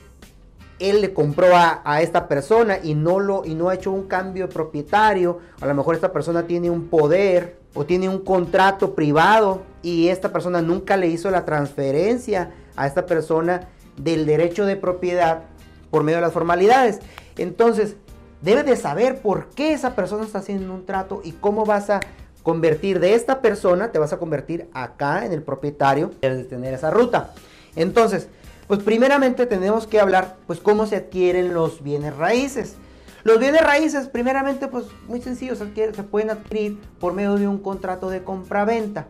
él 0.78 1.00
le 1.00 1.12
compró 1.12 1.48
a, 1.54 2.00
esta 2.02 2.28
persona 2.28 2.78
y 2.82 2.94
no, 2.94 3.18
lo, 3.18 3.44
y 3.44 3.54
no 3.54 3.68
ha 3.68 3.74
hecho 3.74 3.90
un 3.90 4.06
cambio 4.06 4.46
de 4.46 4.52
propietario, 4.52 5.38
a 5.60 5.66
lo 5.66 5.74
mejor 5.74 5.94
esta 5.94 6.12
persona 6.12 6.46
tiene 6.46 6.70
un 6.70 6.88
poder 6.88 7.58
o 7.74 7.84
tiene 7.84 8.08
un 8.08 8.20
contrato 8.20 8.94
privado 8.94 9.62
y 9.82 10.08
esta 10.08 10.32
persona 10.32 10.62
nunca 10.62 10.96
le 10.96 11.08
hizo 11.08 11.30
la 11.30 11.44
transferencia 11.44 12.52
a 12.76 12.86
esta 12.86 13.06
persona 13.06 13.68
del 13.96 14.26
derecho 14.26 14.66
de 14.66 14.76
propiedad 14.76 15.42
por 15.90 16.04
medio 16.04 16.18
de 16.18 16.22
las 16.22 16.32
formalidades. 16.32 17.00
Entonces, 17.36 17.96
debe 18.40 18.62
de 18.62 18.76
saber 18.76 19.20
por 19.20 19.48
qué 19.50 19.72
esa 19.72 19.94
persona 19.96 20.24
está 20.24 20.38
haciendo 20.38 20.72
un 20.72 20.86
trato 20.86 21.20
y 21.24 21.32
cómo 21.32 21.64
vas 21.64 21.90
a 21.90 22.00
convertir 22.42 23.00
de 23.00 23.14
esta 23.14 23.40
persona, 23.40 23.90
te 23.90 23.98
vas 23.98 24.12
a 24.12 24.18
convertir 24.18 24.68
acá 24.72 25.26
en 25.26 25.32
el 25.32 25.42
propietario, 25.42 26.12
debes 26.20 26.38
de 26.38 26.44
tener 26.44 26.72
esa 26.72 26.90
ruta. 26.90 27.32
Entonces, 27.76 28.28
pues 28.68 28.82
primeramente 28.82 29.46
tenemos 29.46 29.86
que 29.86 29.98
hablar, 29.98 30.36
pues 30.46 30.60
cómo 30.60 30.86
se 30.86 30.96
adquieren 30.96 31.54
los 31.54 31.82
bienes 31.82 32.14
raíces. 32.16 32.76
Los 33.24 33.40
bienes 33.40 33.62
raíces, 33.62 34.08
primeramente, 34.08 34.68
pues 34.68 34.84
muy 35.08 35.20
sencillo, 35.20 35.56
se, 35.56 35.74
se 35.74 36.02
pueden 36.04 36.30
adquirir 36.30 36.78
por 37.00 37.14
medio 37.14 37.34
de 37.34 37.48
un 37.48 37.58
contrato 37.58 38.10
de 38.10 38.22
compra-venta. 38.22 39.08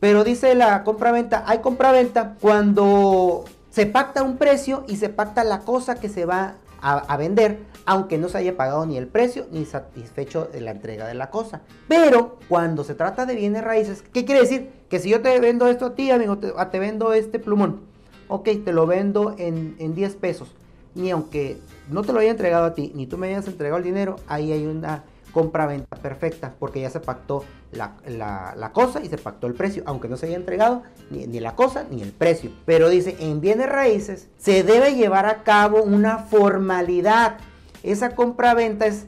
Pero 0.00 0.24
dice 0.24 0.54
la 0.54 0.84
compra-venta, 0.84 1.44
hay 1.46 1.60
compra-venta 1.60 2.34
cuando 2.40 3.44
se 3.70 3.86
pacta 3.86 4.22
un 4.22 4.36
precio 4.36 4.84
y 4.88 4.96
se 4.96 5.08
pacta 5.08 5.44
la 5.44 5.60
cosa 5.60 5.94
que 5.94 6.08
se 6.08 6.26
va 6.26 6.56
a, 6.82 7.16
vender, 7.16 7.58
aunque 7.84 8.18
no 8.18 8.28
se 8.28 8.38
haya 8.38 8.56
pagado 8.56 8.86
ni 8.86 8.96
el 8.96 9.08
precio 9.08 9.46
ni 9.50 9.64
satisfecho 9.64 10.44
de 10.44 10.60
la 10.60 10.70
entrega 10.72 11.06
de 11.06 11.14
la 11.14 11.30
cosa. 11.30 11.62
Pero 11.88 12.38
cuando 12.48 12.84
se 12.84 12.94
trata 12.94 13.26
de 13.26 13.34
bienes 13.34 13.64
raíces, 13.64 14.04
¿qué 14.12 14.24
quiere 14.24 14.42
decir? 14.42 14.70
Que 14.88 15.00
si 15.00 15.08
yo 15.08 15.20
te 15.22 15.40
vendo 15.40 15.66
esto 15.66 15.86
a 15.86 15.94
ti, 15.94 16.10
amigo, 16.10 16.38
te 16.38 16.78
vendo 16.78 17.12
este 17.12 17.38
plumón, 17.38 17.80
ok, 18.28 18.48
te 18.64 18.72
lo 18.72 18.86
vendo 18.86 19.34
en, 19.38 19.76
en 19.78 19.94
10 19.94 20.16
pesos. 20.16 20.48
Ni 20.94 21.10
aunque 21.10 21.58
no 21.90 22.02
te 22.02 22.12
lo 22.12 22.20
haya 22.20 22.30
entregado 22.30 22.64
a 22.64 22.74
ti, 22.74 22.92
ni 22.94 23.06
tú 23.06 23.18
me 23.18 23.28
hayas 23.28 23.46
entregado 23.46 23.78
el 23.78 23.84
dinero, 23.84 24.16
ahí 24.26 24.52
hay 24.52 24.66
una 24.66 25.04
compra-venta 25.36 25.96
perfecta, 25.96 26.54
porque 26.58 26.80
ya 26.80 26.88
se 26.88 26.98
pactó 26.98 27.44
la, 27.70 28.70
cosa 28.72 29.02
y 29.02 29.08
se 29.08 29.18
pactó 29.18 29.46
el 29.46 29.52
precio, 29.52 29.82
aunque 29.84 30.08
no 30.08 30.16
se 30.16 30.24
haya 30.24 30.36
entregado 30.36 30.82
ni, 31.10 31.26
ni, 31.26 31.40
la 31.40 31.54
cosa 31.54 31.84
ni 31.90 32.00
el 32.00 32.12
precio. 32.12 32.50
Pero 32.64 32.88
dice, 32.88 33.16
en 33.20 33.42
bienes 33.42 33.68
raíces 33.68 34.28
se 34.38 34.62
debe 34.62 34.94
llevar 34.94 35.26
a 35.26 35.42
cabo 35.42 35.82
una 35.82 36.20
formalidad. 36.20 37.36
Esa 37.82 38.14
compra-venta 38.14 38.86
es, 38.86 39.04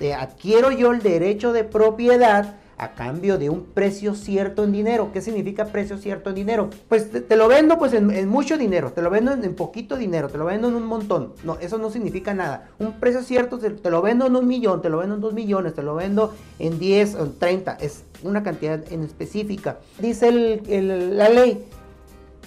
de 0.00 0.14
adquiero 0.14 0.70
yo 0.70 0.92
el 0.92 1.02
derecho 1.02 1.52
de 1.52 1.64
propiedad 1.64 2.56
a 2.78 2.92
cambio 2.94 3.38
de 3.38 3.48
un 3.48 3.64
precio 3.64 4.14
cierto 4.14 4.64
en 4.64 4.72
dinero. 4.72 5.10
¿Qué 5.12 5.20
significa 5.20 5.66
precio 5.66 5.96
cierto 5.98 6.30
en 6.30 6.36
dinero? 6.36 6.70
Pues 6.88 7.10
te, 7.10 7.36
lo 7.36 7.48
vendo 7.48 7.78
pues 7.78 7.92
en, 7.94 8.28
mucho 8.28 8.58
dinero, 8.58 8.92
te 8.92 9.02
lo 9.02 9.10
vendo 9.10 9.32
en, 9.32 9.54
poquito 9.54 9.96
dinero, 9.96 10.28
te 10.28 10.38
lo 10.38 10.44
vendo 10.44 10.68
en 10.68 10.74
un 10.74 10.86
montón. 10.86 11.32
No, 11.44 11.58
eso 11.58 11.78
no 11.78 11.90
significa 11.90 12.34
nada. 12.34 12.68
Un 12.78 12.92
precio 13.00 13.22
cierto 13.22 13.58
te, 13.58 13.90
lo 13.90 14.02
vendo 14.02 14.26
en 14.26 14.36
un 14.36 14.46
millón, 14.46 14.82
te 14.82 14.90
lo 14.90 14.98
vendo 14.98 15.14
en 15.14 15.20
dos 15.20 15.34
millones, 15.34 15.74
te 15.74 15.82
lo 15.82 15.94
vendo 15.94 16.34
en 16.58 16.78
10 16.78 17.14
o 17.16 17.28
30. 17.30 17.78
Es 17.80 18.04
una 18.22 18.42
cantidad 18.42 18.80
en 18.92 19.02
específica. 19.04 19.78
Dice 19.98 20.30
la 20.30 21.28
ley, 21.28 21.64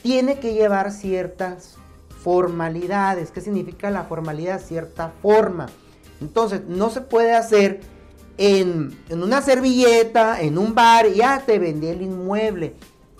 tiene 0.04 0.40
que 0.40 0.54
llevar 0.54 0.92
ciertas 0.92 1.76
formalidades. 2.22 3.32
¿Qué 3.32 3.42
significa 3.42 3.90
la 3.90 4.04
formalidad? 4.04 4.62
Cierta 4.62 5.12
forma. 5.22 5.68
Entonces, 6.22 6.62
no 6.68 6.90
se 6.90 7.02
puede 7.02 7.34
hacer 7.34 7.80
en, 8.40 8.96
una 9.12 9.42
servilleta, 9.42 10.40
en 10.40 10.58
un 10.58 10.74
bar, 10.74 11.08
ya 11.12 11.44
te 11.46 11.60
vendí 11.60 11.88
el 11.88 12.02
inmueble. 12.02 12.74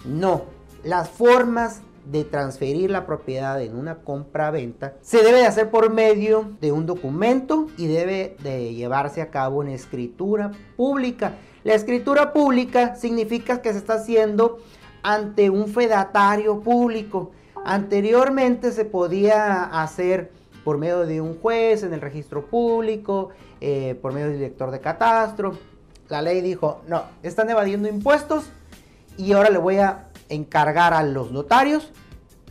No, 0.06 0.46
las 0.82 1.10
formas 1.10 1.82
de 2.06 2.24
transferir 2.24 2.90
la 2.90 3.06
propiedad 3.06 3.62
en 3.62 3.76
una 3.76 3.98
compra-venta 3.98 4.96
se 5.02 5.22
debe 5.22 5.40
de 5.40 5.46
hacer 5.46 5.70
por 5.70 5.92
medio 5.92 6.54
de 6.62 6.72
un 6.72 6.86
documento 6.86 7.68
y 7.78 7.88
debe 7.88 8.38
de 8.42 8.74
llevarse 8.74 9.22
a 9.22 9.30
cabo 9.30 9.62
en 9.62 9.70
escritura 9.70 10.52
pública. 10.78 11.34
La 11.66 11.74
escritura 11.74 12.32
pública 12.32 12.96
significa 12.96 13.62
que 13.62 13.74
se 13.74 13.80
está 13.80 13.96
haciendo 13.96 14.60
ante 15.04 15.50
un 15.50 15.68
fedatario 15.68 16.62
público. 16.62 17.32
Anteriormente 17.66 18.72
se 18.72 18.86
podía 18.86 19.66
hacer 19.66 20.32
por 20.64 20.78
medio 20.78 21.06
de 21.06 21.22
un 21.22 21.40
juez 21.40 21.84
en 21.84 21.94
el 21.94 22.02
registro 22.02 22.46
público, 22.46 23.30
eh, 23.62 23.98
por 24.02 24.14
medio 24.14 24.28
del 24.28 24.38
director 24.38 24.72
de 24.72 24.80
catastro. 24.80 25.58
La 26.10 26.22
ley 26.22 26.42
dijo, 26.42 26.82
no, 26.88 27.04
están 27.24 27.50
evadiendo 27.50 27.88
impuestos 27.88 28.46
y 29.18 29.34
ahora 29.34 29.50
le 29.50 29.58
voy 29.58 29.78
a 29.78 30.10
encargar 30.30 30.94
a 30.94 31.04
los 31.04 31.32
notarios 31.32 31.92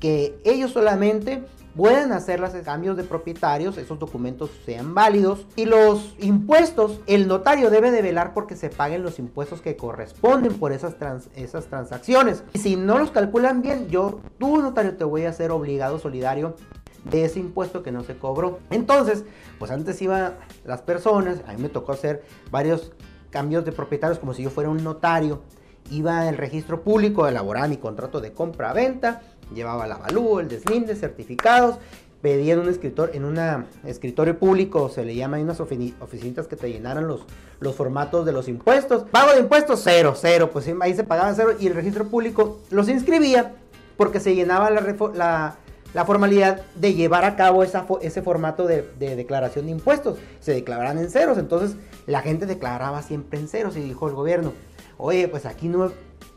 que 0.00 0.38
ellos 0.44 0.72
solamente 0.72 1.42
puedan 1.78 2.10
hacer 2.10 2.40
los 2.40 2.50
cambios 2.64 2.96
de 2.96 3.04
propietarios, 3.04 3.78
esos 3.78 4.00
documentos 4.00 4.50
sean 4.66 4.94
válidos 4.94 5.46
y 5.54 5.64
los 5.64 6.16
impuestos, 6.18 7.00
el 7.06 7.28
notario 7.28 7.70
debe 7.70 7.92
de 7.92 8.02
velar 8.02 8.34
porque 8.34 8.56
se 8.56 8.68
paguen 8.68 9.04
los 9.04 9.20
impuestos 9.20 9.60
que 9.60 9.76
corresponden 9.76 10.54
por 10.54 10.72
esas, 10.72 10.96
transacciones. 10.98 12.42
Y 12.52 12.58
si 12.58 12.74
no 12.74 12.98
los 12.98 13.12
calculan 13.12 13.62
bien, 13.62 13.88
yo, 13.88 14.20
tú 14.38 14.60
notario, 14.60 14.96
te 14.96 15.04
voy 15.04 15.24
a 15.24 15.30
hacer 15.30 15.52
obligado 15.52 16.00
solidario 16.00 16.56
de 17.04 17.24
ese 17.24 17.40
impuesto 17.40 17.82
que 17.82 17.92
no 17.92 18.02
se 18.04 18.16
cobró. 18.16 18.58
Entonces, 18.70 19.24
pues 19.58 19.70
antes 19.70 20.00
iban 20.02 20.34
las 20.64 20.82
personas, 20.82 21.40
a 21.46 21.52
mí 21.52 21.62
me 21.62 21.68
tocó 21.68 21.92
hacer 21.92 22.24
varios 22.50 22.92
cambios 23.30 23.64
de 23.64 23.72
propietarios 23.72 24.18
como 24.18 24.34
si 24.34 24.42
yo 24.42 24.50
fuera 24.50 24.70
un 24.70 24.82
notario. 24.82 25.42
Iba 25.90 26.28
al 26.28 26.36
registro 26.36 26.82
público, 26.82 27.26
elaboraba 27.26 27.66
mi 27.68 27.78
contrato 27.78 28.20
de 28.20 28.32
compra-venta, 28.32 29.22
llevaba 29.54 29.86
la 29.86 29.94
avalúo, 29.94 30.40
el 30.40 30.48
deslinde, 30.48 30.94
certificados, 30.94 31.78
pedía 32.20 32.54
en 32.54 32.60
un 32.60 32.68
escritor, 32.68 33.10
en 33.14 33.24
un 33.24 33.38
escritorio 33.84 34.38
público, 34.38 34.88
se 34.88 35.04
le 35.04 35.14
llama, 35.14 35.36
hay 35.36 35.44
unas 35.44 35.60
oficinas 35.60 36.46
que 36.46 36.56
te 36.56 36.70
llenaran 36.70 37.06
los, 37.06 37.22
los 37.60 37.74
formatos 37.74 38.26
de 38.26 38.32
los 38.32 38.48
impuestos. 38.48 39.04
Pago 39.04 39.32
de 39.32 39.40
impuestos, 39.40 39.80
cero, 39.82 40.14
cero, 40.16 40.50
pues 40.52 40.68
ahí 40.80 40.94
se 40.94 41.04
pagaba 41.04 41.32
cero 41.34 41.52
y 41.58 41.68
el 41.68 41.74
registro 41.74 42.06
público 42.08 42.58
los 42.70 42.88
inscribía 42.88 43.54
porque 43.96 44.20
se 44.20 44.34
llenaba 44.34 44.70
la, 44.70 44.82
la 45.14 45.56
la 45.94 46.04
formalidad 46.04 46.62
de 46.74 46.94
llevar 46.94 47.24
a 47.24 47.36
cabo 47.36 47.62
ese 47.62 48.22
formato 48.22 48.66
de, 48.66 48.82
declaración 48.98 49.66
de 49.66 49.72
impuestos. 49.72 50.18
Se 50.40 50.52
declaraban 50.52 50.98
en 50.98 51.10
ceros, 51.10 51.38
entonces 51.38 51.76
la 52.06 52.20
gente 52.20 52.46
declaraba 52.46 53.02
siempre 53.02 53.38
en 53.38 53.48
ceros 53.48 53.76
y 53.76 53.80
dijo 53.80 54.08
el 54.08 54.14
gobierno, 54.14 54.52
oye, 54.96 55.28
pues 55.28 55.46
aquí 55.46 55.68
no 55.68 55.92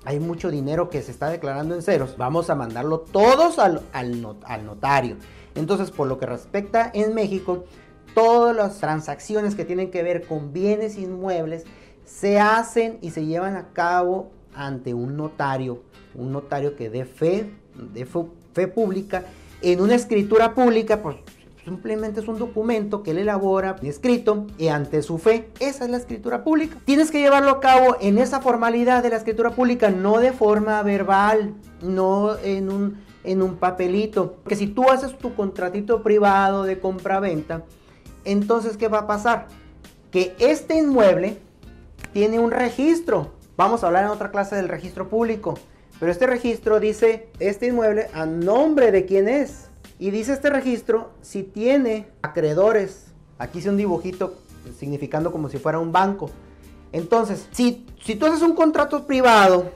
hay 0.05 0.19
mucho 0.19 0.49
dinero 0.49 0.89
que 0.89 1.01
se 1.01 1.11
está 1.11 1.29
declarando 1.29 1.75
en 1.75 1.81
ceros, 1.81 2.17
vamos 2.17 2.49
a 2.49 2.55
mandarlo 2.55 2.99
todos 2.99 3.59
al, 3.59 3.81
al 3.93 4.65
notario. 4.65 5.17
Entonces, 5.53 5.91
por 5.91 6.07
lo 6.07 6.17
que 6.17 6.25
respecta 6.25 6.89
en 6.93 7.13
México, 7.13 7.65
todas 8.15 8.55
las 8.55 8.79
transacciones 8.79 9.55
que 9.55 9.65
tienen 9.65 9.91
que 9.91 10.01
ver 10.01 10.25
con 10.25 10.53
bienes 10.53 10.97
inmuebles 10.97 11.65
se 12.05 12.39
hacen 12.39 12.97
y 13.01 13.11
se 13.11 13.25
llevan 13.25 13.55
a 13.55 13.69
cabo 13.73 14.31
ante 14.53 14.93
un 14.93 15.17
notario, 15.17 15.81
un 16.15 16.31
notario 16.31 16.75
que 16.75 16.89
dé 16.89 17.05
fe, 17.05 17.49
de 17.93 18.05
fe 18.53 18.67
pública 18.67 19.25
en 19.61 19.81
una 19.81 19.95
escritura 19.95 20.53
pública, 20.53 21.01
pues 21.01 21.17
simplemente 21.63 22.19
es 22.19 22.27
un 22.27 22.39
documento 22.39 23.03
que 23.03 23.11
él 23.11 23.19
elabora, 23.19 23.75
escrito, 23.83 24.47
y 24.57 24.69
ante 24.69 25.01
su 25.03 25.19
fe, 25.19 25.49
esa 25.59 25.85
es 25.85 25.91
la 25.91 25.97
escritura 25.97 26.43
pública. 26.43 26.77
Tienes 26.85 27.11
que 27.11 27.19
llevarlo 27.19 27.51
a 27.51 27.59
cabo 27.59 27.97
en 28.01 28.17
esa 28.17 28.41
formalidad 28.41 29.03
de 29.03 29.09
la 29.09 29.17
escritura 29.17 29.51
pública, 29.51 29.91
no 29.91 30.17
de 30.17 30.33
forma 30.33 30.81
verbal, 30.81 31.53
no 31.81 32.37
en 32.39 32.71
un, 32.71 32.97
en 33.23 33.41
un 33.41 33.57
papelito. 33.57 34.33
Porque 34.43 34.55
si 34.55 34.67
tú 34.67 34.89
haces 34.89 35.15
tu 35.17 35.35
contratito 35.35 36.01
privado 36.01 36.63
de 36.63 36.79
compra-venta, 36.79 37.63
entonces, 38.25 38.77
¿qué 38.77 38.87
va 38.87 38.99
a 38.99 39.07
pasar? 39.07 39.47
Que 40.11 40.35
este 40.39 40.75
inmueble 40.75 41.37
tiene 42.13 42.39
un 42.39 42.51
registro. 42.51 43.33
Vamos 43.57 43.83
a 43.83 43.87
hablar 43.87 44.05
en 44.05 44.09
otra 44.09 44.31
clase 44.31 44.55
del 44.55 44.69
registro 44.69 45.07
público. 45.09 45.55
Pero 46.01 46.11
este 46.11 46.25
registro 46.25 46.79
dice 46.79 47.29
este 47.37 47.67
inmueble 47.67 48.07
a 48.15 48.25
nombre 48.25 48.91
de 48.91 49.05
quién 49.05 49.29
es. 49.29 49.69
Y 49.99 50.09
dice 50.09 50.33
este 50.33 50.49
registro 50.49 51.11
si 51.21 51.43
tiene 51.43 52.07
acreedores. 52.23 53.11
Aquí 53.37 53.59
hice 53.59 53.69
un 53.69 53.77
dibujito 53.77 54.33
significando 54.79 55.31
como 55.31 55.47
si 55.47 55.59
fuera 55.59 55.77
un 55.77 55.91
banco. 55.91 56.31
Entonces, 56.91 57.47
si, 57.51 57.85
si 58.03 58.15
tú 58.15 58.25
haces 58.25 58.41
un 58.41 58.55
contrato 58.55 59.05
privado 59.05 59.69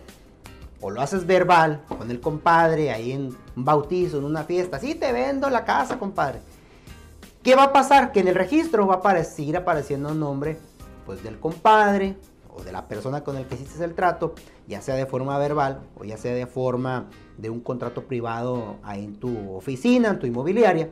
o 0.81 0.89
lo 0.89 0.99
haces 0.99 1.27
verbal 1.27 1.83
con 1.87 2.09
el 2.09 2.19
compadre 2.19 2.89
ahí 2.89 3.11
en 3.11 3.37
un 3.55 3.63
bautizo, 3.63 4.17
en 4.17 4.23
una 4.23 4.45
fiesta, 4.45 4.79
sí 4.79 4.95
te 4.95 5.11
vendo 5.11 5.47
la 5.51 5.63
casa, 5.63 5.99
compadre. 5.99 6.39
¿Qué 7.43 7.53
va 7.55 7.65
a 7.65 7.71
pasar? 7.71 8.11
Que 8.11 8.21
en 8.21 8.29
el 8.29 8.35
registro 8.35 8.87
va 8.87 8.95
a 8.95 9.23
seguir 9.23 9.57
apareciendo 9.57 10.09
un 10.09 10.19
nombre 10.19 10.57
pues 11.05 11.21
del 11.21 11.39
compadre, 11.39 12.17
o 12.55 12.63
de 12.63 12.71
la 12.71 12.87
persona 12.87 13.23
con 13.23 13.37
el 13.37 13.45
que 13.45 13.55
hiciste 13.55 13.83
el 13.83 13.93
trato, 13.93 14.33
ya 14.67 14.81
sea 14.81 14.95
de 14.95 15.05
forma 15.05 15.37
verbal 15.37 15.81
o 15.97 16.03
ya 16.03 16.17
sea 16.17 16.33
de 16.33 16.47
forma 16.47 17.09
de 17.37 17.49
un 17.49 17.59
contrato 17.59 18.03
privado 18.03 18.77
ahí 18.83 19.03
en 19.03 19.15
tu 19.15 19.53
oficina, 19.53 20.09
en 20.09 20.19
tu 20.19 20.27
inmobiliaria, 20.27 20.89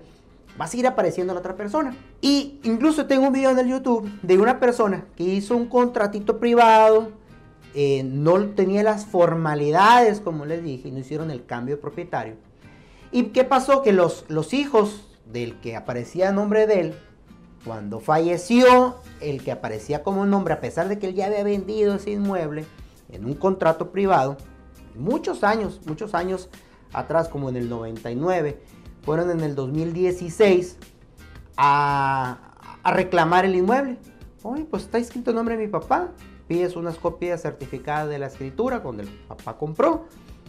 va 0.60 0.66
a 0.66 0.68
seguir 0.68 0.88
apareciendo 0.88 1.34
la 1.34 1.40
otra 1.40 1.56
persona. 1.56 1.96
Y 2.22 2.60
incluso 2.64 3.06
tengo 3.06 3.28
un 3.28 3.34
video 3.34 3.52
en 3.52 3.60
el 3.60 3.68
YouTube 3.68 4.10
de 4.22 4.38
una 4.38 4.60
persona 4.60 5.06
que 5.16 5.24
hizo 5.24 5.56
un 5.56 5.68
contratito 5.68 6.40
privado, 6.40 7.12
eh, 7.76 8.04
no 8.04 8.50
tenía 8.50 8.84
las 8.84 9.06
formalidades, 9.06 10.20
como 10.20 10.46
les 10.46 10.64
dije, 10.64 10.92
no 10.92 11.00
hicieron 11.00 11.32
el 11.32 11.46
cambio 11.46 11.76
de 11.76 11.82
propietario. 11.82 12.36
¿Y 13.12 13.26
qué 13.26 13.44
pasó? 13.44 13.82
Que 13.82 13.94
los, 13.94 14.26
los 14.28 14.54
hijos 14.54 15.08
del 15.32 15.60
que 15.60 15.76
aparecía 15.76 16.30
a 16.30 16.32
nombre 16.32 16.68
de 16.68 16.80
él 16.82 16.96
cuando 17.66 18.00
falleció 18.00 18.96
el 19.22 19.44
que 19.44 19.52
aparecía 19.52 20.04
como 20.04 20.26
nombre, 20.26 20.54
a 20.54 20.62
pesar 20.62 20.90
de 20.90 21.00
que 21.00 21.08
él 21.08 21.16
ya 21.16 21.28
había 21.28 21.44
vendido 21.44 21.96
ese 21.96 22.12
inmueble 22.12 22.66
en 23.10 23.26
un 23.26 23.36
contrato 23.36 23.92
privado, 23.92 24.38
muchos 24.96 25.44
años, 25.44 25.82
muchos 25.86 26.14
años 26.14 26.50
atrás, 26.92 27.30
como 27.30 27.50
en 27.50 27.56
el 27.56 27.70
99, 27.70 28.62
fueron 29.02 29.32
en 29.32 29.42
el 29.42 29.56
2016 29.56 30.78
a, 31.58 32.54
a 32.84 32.92
reclamar 32.92 33.46
el 33.46 33.56
inmueble. 33.56 33.98
Oye, 34.44 34.66
pues 34.66 34.84
está 34.84 34.98
escrito 34.98 35.32
nombre 35.34 35.58
de 35.58 35.66
mi 35.66 35.72
papá. 35.72 36.12
Pides 36.48 36.76
unas 36.76 36.98
copias 36.98 37.42
certificadas 37.42 38.10
de 38.10 38.20
la 38.20 38.28
escritura 38.28 38.80
donde 38.80 39.04
el 39.04 39.10
papá 39.10 39.58
compró. 39.58 40.06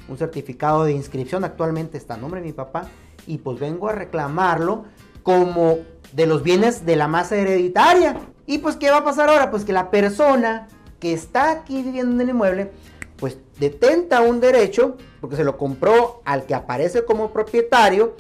Un 0.09 0.18
certificado 0.18 0.85
de 0.85 0.92
inscripción 0.92 1.44
actualmente 1.44 1.97
está 1.97 2.16
nombre 2.16 2.40
de 2.40 2.49
mi 2.49 2.52
papá. 2.52 2.88
Y 3.26 3.38
pues 3.38 3.59
vengo 3.59 3.88
a 3.88 3.92
reclamarlo 3.92 4.85
como 5.23 5.78
de 6.14 6.26
los 6.26 6.42
bienes 6.42 6.87
de 6.87 6.97
la 6.97 7.09
masa 7.09 7.37
hereditaria. 7.37 8.16
Y 8.47 8.59
pues, 8.59 8.76
¿qué 8.76 8.90
va 8.90 8.99
a 8.99 9.04
pasar 9.04 9.28
ahora? 9.28 9.50
Pues 9.50 9.64
que 9.64 9.73
la 9.73 9.90
persona 9.90 10.68
que 11.00 11.12
está 11.12 11.50
aquí 11.50 11.83
viviendo 11.83 12.14
en 12.14 12.21
el 12.21 12.28
inmueble, 12.30 12.71
pues 13.16 13.38
detenta 13.59 14.23
un 14.23 14.40
derecho, 14.40 14.97
porque 15.21 15.37
se 15.37 15.44
lo 15.44 15.59
compró 15.59 16.23
al 16.25 16.44
que 16.44 16.54
aparece 16.54 17.04
como 17.04 17.30
propietario, 17.30 18.14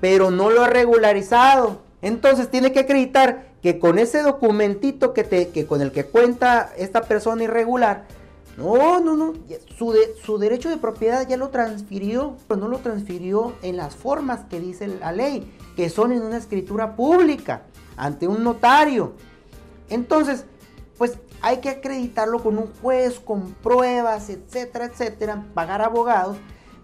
pero 0.00 0.30
no 0.30 0.50
lo 0.50 0.62
ha 0.62 0.68
regularizado. 0.68 1.80
Entonces 2.02 2.50
tiene 2.50 2.70
que 2.70 2.80
acreditar 2.80 3.48
que 3.62 3.78
con 3.78 3.98
ese 3.98 4.22
documentito 4.22 5.12
que, 5.14 5.24
te, 5.24 5.48
que 5.48 5.66
con 5.66 5.80
el 5.80 5.90
que 5.90 6.04
cuenta 6.04 6.70
esta 6.76 7.02
persona 7.02 7.44
irregular, 7.44 8.04
no, 8.58 8.98
no, 8.98 9.16
no, 9.16 9.34
su, 9.76 9.94
su 10.24 10.36
derecho 10.36 10.68
de 10.68 10.78
propiedad 10.78 11.28
ya 11.28 11.36
lo 11.36 11.50
transfirió, 11.50 12.36
pero 12.48 12.58
no 12.58 12.66
lo 12.66 12.78
transfirió 12.78 13.52
en 13.62 13.76
las 13.76 13.94
formas 13.94 14.46
que 14.46 14.58
dice 14.58 14.88
la 14.88 15.12
ley, 15.12 15.48
que 15.76 15.88
son 15.88 16.10
en 16.10 16.22
una 16.22 16.38
escritura 16.38 16.96
pública, 16.96 17.62
ante 17.96 18.26
un 18.26 18.42
notario. 18.42 19.12
Entonces, 19.88 20.44
pues 20.96 21.18
hay 21.40 21.58
que 21.58 21.68
acreditarlo 21.68 22.42
con 22.42 22.58
un 22.58 22.66
juez, 22.82 23.20
con 23.20 23.52
pruebas, 23.52 24.28
etcétera, 24.28 24.86
etcétera, 24.86 25.46
pagar 25.54 25.80
abogados 25.80 26.36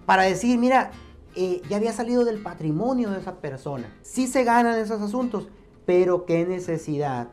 para 0.07 0.23
decir, 0.23 0.57
mira, 0.59 0.93
eh, 1.35 1.61
ya 1.69 1.79
había 1.79 1.93
salido 1.93 2.25
del 2.25 2.41
patrimonio 2.41 3.11
de 3.11 3.19
esa 3.19 3.41
persona. 3.41 3.93
Sí 4.03 4.29
se 4.29 4.45
ganan 4.45 4.79
esos 4.79 5.03
asuntos, 5.03 5.49
pero 5.87 6.25
qué 6.25 6.47
necesidad 6.47 7.31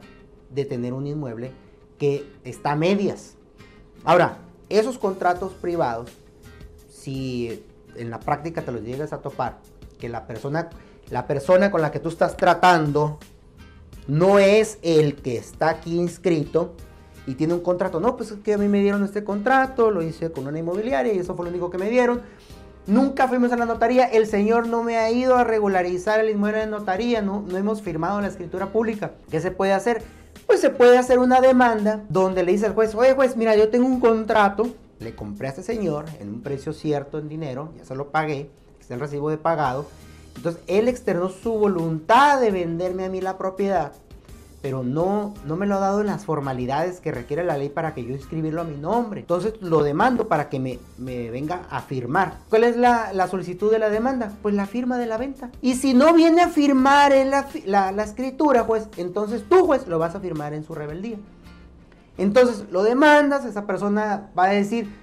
de 0.49 0.65
tener 0.65 0.93
un 0.93 1.05
inmueble 1.05 1.51
que 1.99 2.25
está 2.43 2.71
a 2.71 2.75
medias. 2.75 3.37
Ahora, 4.03 4.37
esos 4.69 4.97
contratos 4.97 5.53
privados, 5.53 6.11
si 6.89 7.63
en 7.95 8.09
la 8.09 8.19
práctica 8.19 8.63
te 8.63 8.71
los 8.71 8.81
llegas 8.81 9.13
a 9.13 9.19
topar, 9.19 9.57
que 9.99 10.09
la 10.09 10.25
persona, 10.25 10.69
la 11.09 11.27
persona 11.27 11.69
con 11.69 11.81
la 11.81 11.91
que 11.91 11.99
tú 11.99 12.09
estás 12.09 12.35
tratando 12.35 13.19
no 14.07 14.39
es 14.39 14.79
el 14.81 15.15
que 15.15 15.37
está 15.37 15.69
aquí 15.69 15.97
inscrito 15.97 16.73
y 17.27 17.35
tiene 17.35 17.53
un 17.53 17.61
contrato. 17.61 17.99
No, 17.99 18.17
pues 18.17 18.31
es 18.31 18.39
que 18.39 18.53
a 18.53 18.57
mí 18.57 18.67
me 18.67 18.81
dieron 18.81 19.03
este 19.03 19.23
contrato, 19.23 19.91
lo 19.91 20.01
hice 20.01 20.31
con 20.31 20.47
una 20.47 20.57
inmobiliaria 20.57 21.13
y 21.13 21.19
eso 21.19 21.35
fue 21.35 21.45
lo 21.45 21.51
único 21.51 21.69
que 21.69 21.77
me 21.77 21.89
dieron. 21.89 22.21
Nunca 22.87 23.27
fuimos 23.27 23.51
a 23.51 23.57
la 23.57 23.67
notaría, 23.67 24.05
el 24.05 24.25
señor 24.25 24.67
no 24.67 24.81
me 24.81 24.97
ha 24.97 25.11
ido 25.11 25.37
a 25.37 25.43
regularizar 25.43 26.19
el 26.19 26.31
inmueble 26.31 26.61
de 26.61 26.67
notaría, 26.67 27.21
no, 27.21 27.45
no 27.47 27.57
hemos 27.57 27.83
firmado 27.83 28.19
la 28.21 28.27
escritura 28.27 28.71
pública. 28.71 29.11
¿Qué 29.29 29.39
se 29.39 29.51
puede 29.51 29.73
hacer? 29.73 30.01
Pues 30.51 30.59
se 30.59 30.69
puede 30.69 30.97
hacer 30.97 31.17
una 31.17 31.39
demanda 31.39 32.03
donde 32.09 32.43
le 32.43 32.51
dice 32.51 32.65
al 32.65 32.73
juez, 32.73 32.93
oye 32.93 33.13
juez, 33.13 33.37
mira, 33.37 33.55
yo 33.55 33.69
tengo 33.69 33.85
un 33.85 34.01
contrato, 34.01 34.67
le 34.99 35.15
compré 35.15 35.47
a 35.47 35.51
este 35.51 35.63
señor 35.63 36.03
en 36.19 36.27
un 36.27 36.41
precio 36.41 36.73
cierto 36.73 37.19
en 37.19 37.29
dinero, 37.29 37.71
ya 37.77 37.85
se 37.85 37.95
lo 37.95 38.11
pagué, 38.11 38.49
está 38.77 38.95
el 38.95 38.99
recibo 38.99 39.29
de 39.29 39.37
pagado. 39.37 39.85
Entonces 40.35 40.61
él 40.67 40.89
externó 40.89 41.29
su 41.29 41.53
voluntad 41.53 42.41
de 42.41 42.51
venderme 42.51 43.05
a 43.05 43.09
mí 43.09 43.21
la 43.21 43.37
propiedad 43.37 43.93
pero 44.61 44.83
no, 44.83 45.33
no 45.45 45.55
me 45.55 45.65
lo 45.65 45.75
ha 45.75 45.79
dado 45.79 46.01
en 46.01 46.07
las 46.07 46.25
formalidades 46.25 46.99
que 46.99 47.11
requiere 47.11 47.43
la 47.43 47.57
ley 47.57 47.69
para 47.69 47.95
que 47.95 48.05
yo 48.05 48.11
inscribirlo 48.13 48.61
a 48.61 48.63
mi 48.63 48.77
nombre. 48.77 49.21
Entonces 49.21 49.55
lo 49.59 49.81
demando 49.81 50.27
para 50.27 50.49
que 50.49 50.59
me, 50.59 50.79
venga 50.99 51.65
a 51.71 51.81
firmar. 51.81 52.37
¿Cuál 52.49 52.65
es 52.65 52.77
la, 52.77 53.27
solicitud 53.27 53.71
de 53.71 53.79
la 53.79 53.89
demanda? 53.89 54.31
Pues 54.43 54.53
la 54.53 54.67
firma 54.67 54.99
de 54.99 55.07
la 55.07 55.17
venta. 55.17 55.49
Y 55.61 55.75
si 55.75 55.95
no 55.95 56.13
viene 56.13 56.43
a 56.43 56.49
firmar 56.49 57.11
en 57.11 57.31
la, 57.31 57.47
la, 57.65 58.03
escritura, 58.03 58.67
pues 58.67 58.87
entonces 58.97 59.43
tú, 59.49 59.65
juez, 59.65 59.87
lo 59.87 59.97
vas 59.97 60.13
a 60.13 60.19
firmar 60.19 60.53
en 60.53 60.63
su 60.63 60.75
rebeldía. 60.75 61.17
Entonces 62.19 62.65
lo 62.71 62.83
demandas, 62.83 63.45
esa 63.45 63.65
persona 63.65 64.29
va 64.37 64.45
a 64.45 64.49
decir, 64.49 64.93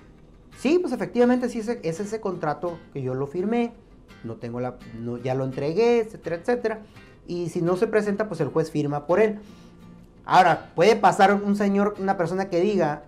sí, 0.56 0.78
pues 0.78 0.92
efectivamente 0.92 1.48
sí 1.48 1.58
es, 1.58 1.68
ese 1.82 2.20
contrato 2.20 2.78
que 2.92 3.02
yo 3.02 3.14
lo 3.14 3.26
firmé, 3.26 3.72
no 4.22 4.36
tengo 4.36 4.60
la, 4.60 4.76
ya 5.24 5.34
lo 5.34 5.44
entregué, 5.44 6.00
etcétera, 6.00 6.36
etcétera 6.36 6.80
y 7.28 7.50
si 7.50 7.62
no 7.62 7.76
se 7.76 7.86
presenta, 7.86 8.26
pues 8.26 8.40
el 8.40 8.48
juez 8.48 8.70
firma 8.70 9.06
por 9.06 9.20
él. 9.20 9.38
Ahora, 10.24 10.72
puede 10.74 10.96
pasar 10.96 11.32
un 11.32 11.54
señor, 11.54 11.94
una 12.00 12.16
persona 12.16 12.48
que 12.48 12.60
diga, 12.60 13.04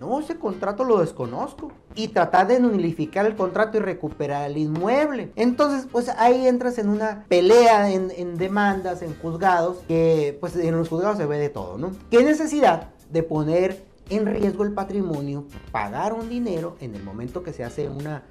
no, 0.00 0.18
ese 0.18 0.36
contrato 0.36 0.84
lo 0.84 0.98
desconozco. 0.98 1.72
Y 1.94 2.08
tratar 2.08 2.46
de 2.46 2.58
nulificar 2.58 3.26
el 3.26 3.36
contrato 3.36 3.76
y 3.76 3.80
recuperar 3.80 4.50
el 4.50 4.56
inmueble. 4.56 5.30
Entonces, 5.36 5.86
pues 5.90 6.08
ahí 6.08 6.46
entras 6.46 6.78
en 6.78 6.88
una 6.88 7.24
pelea, 7.28 7.90
en, 7.90 8.36
demandas, 8.36 9.02
en 9.02 9.14
juzgados, 9.18 9.78
que 9.86 10.36
pues 10.40 10.56
en 10.56 10.76
los 10.76 10.88
juzgados 10.88 11.18
se 11.18 11.26
ve 11.26 11.38
de 11.38 11.50
todo, 11.50 11.76
¿no? 11.76 11.92
¿Qué 12.10 12.24
necesidad 12.24 12.88
de 13.10 13.22
poner 13.22 13.84
en 14.08 14.26
riesgo 14.26 14.64
el 14.64 14.72
patrimonio, 14.72 15.44
pagar 15.70 16.12
un 16.14 16.28
dinero 16.28 16.76
en 16.80 16.94
el 16.94 17.02
momento 17.02 17.42
que 17.42 17.52
se 17.52 17.62
hace 17.62 17.88
una, 17.88 18.22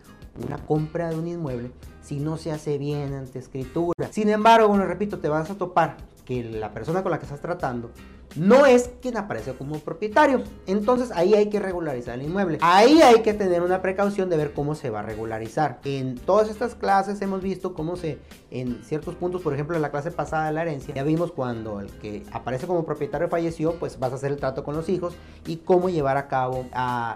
una 0.46 0.58
compra 0.58 1.10
de 1.10 1.18
un 1.18 1.28
inmueble 1.28 1.72
si 2.02 2.20
no 2.20 2.38
se 2.38 2.52
hace 2.52 2.78
bien 2.78 3.14
ante 3.14 3.40
escritura. 3.40 4.10
Sin 4.12 4.30
embargo, 4.30 4.68
bueno, 4.68 4.86
repito, 4.86 5.20
te 5.20 5.30
vas 5.30 5.50
a 5.50 5.56
topar 5.56 5.98
que 6.26 6.44
la 6.44 6.74
persona 6.74 7.04
con 7.04 7.12
la 7.12 7.20
que 7.20 7.26
estás 7.26 7.42
tratando 7.42 7.92
no 8.36 8.66
es 8.66 8.90
quien 9.02 9.18
aparece 9.18 9.54
como 9.54 9.80
propietario. 9.80 10.44
Entonces 10.68 11.12
ahí 11.12 11.34
hay 11.34 11.50
que 11.50 11.60
regularizar 11.60 12.16
el 12.16 12.26
inmueble. 12.26 12.58
Ahí 12.62 13.02
hay 13.02 13.22
que 13.22 13.34
tener 13.34 13.62
una 13.62 13.82
precaución 13.82 14.30
de 14.30 14.38
ver 14.38 14.54
cómo 14.54 14.76
se 14.76 14.90
va 14.90 15.00
a 15.00 15.04
regularizar. 15.04 15.80
En 15.84 16.16
todas 16.16 16.50
estas 16.50 16.76
clases 16.76 17.22
hemos 17.22 17.42
visto 17.42 17.74
cómo 17.74 17.96
se, 17.96 18.20
en 18.52 18.84
ciertos 18.84 19.16
puntos, 19.16 19.42
por 19.42 19.54
ejemplo 19.54 19.76
en 19.76 19.82
la 19.82 19.92
clase 19.92 20.12
pasada 20.12 20.48
de 20.48 20.54
la 20.54 20.62
herencia, 20.62 20.94
ya 20.94 21.04
vimos 21.04 21.32
cuando 21.32 21.82
el 21.82 21.88
que 21.88 22.24
aparece 22.32 22.68
como 22.68 22.86
propietario 22.86 23.28
falleció, 23.30 23.76
pues 23.76 24.00
vas 24.00 24.12
a 24.12 24.16
hacer 24.16 24.32
el 24.32 24.38
trato 24.38 24.64
con 24.64 24.76
los 24.76 24.90
hijos 24.90 25.16
y 25.46 25.58
cómo 25.58 25.90
llevar 25.90 26.18
a 26.18 26.28
cabo 26.28 26.66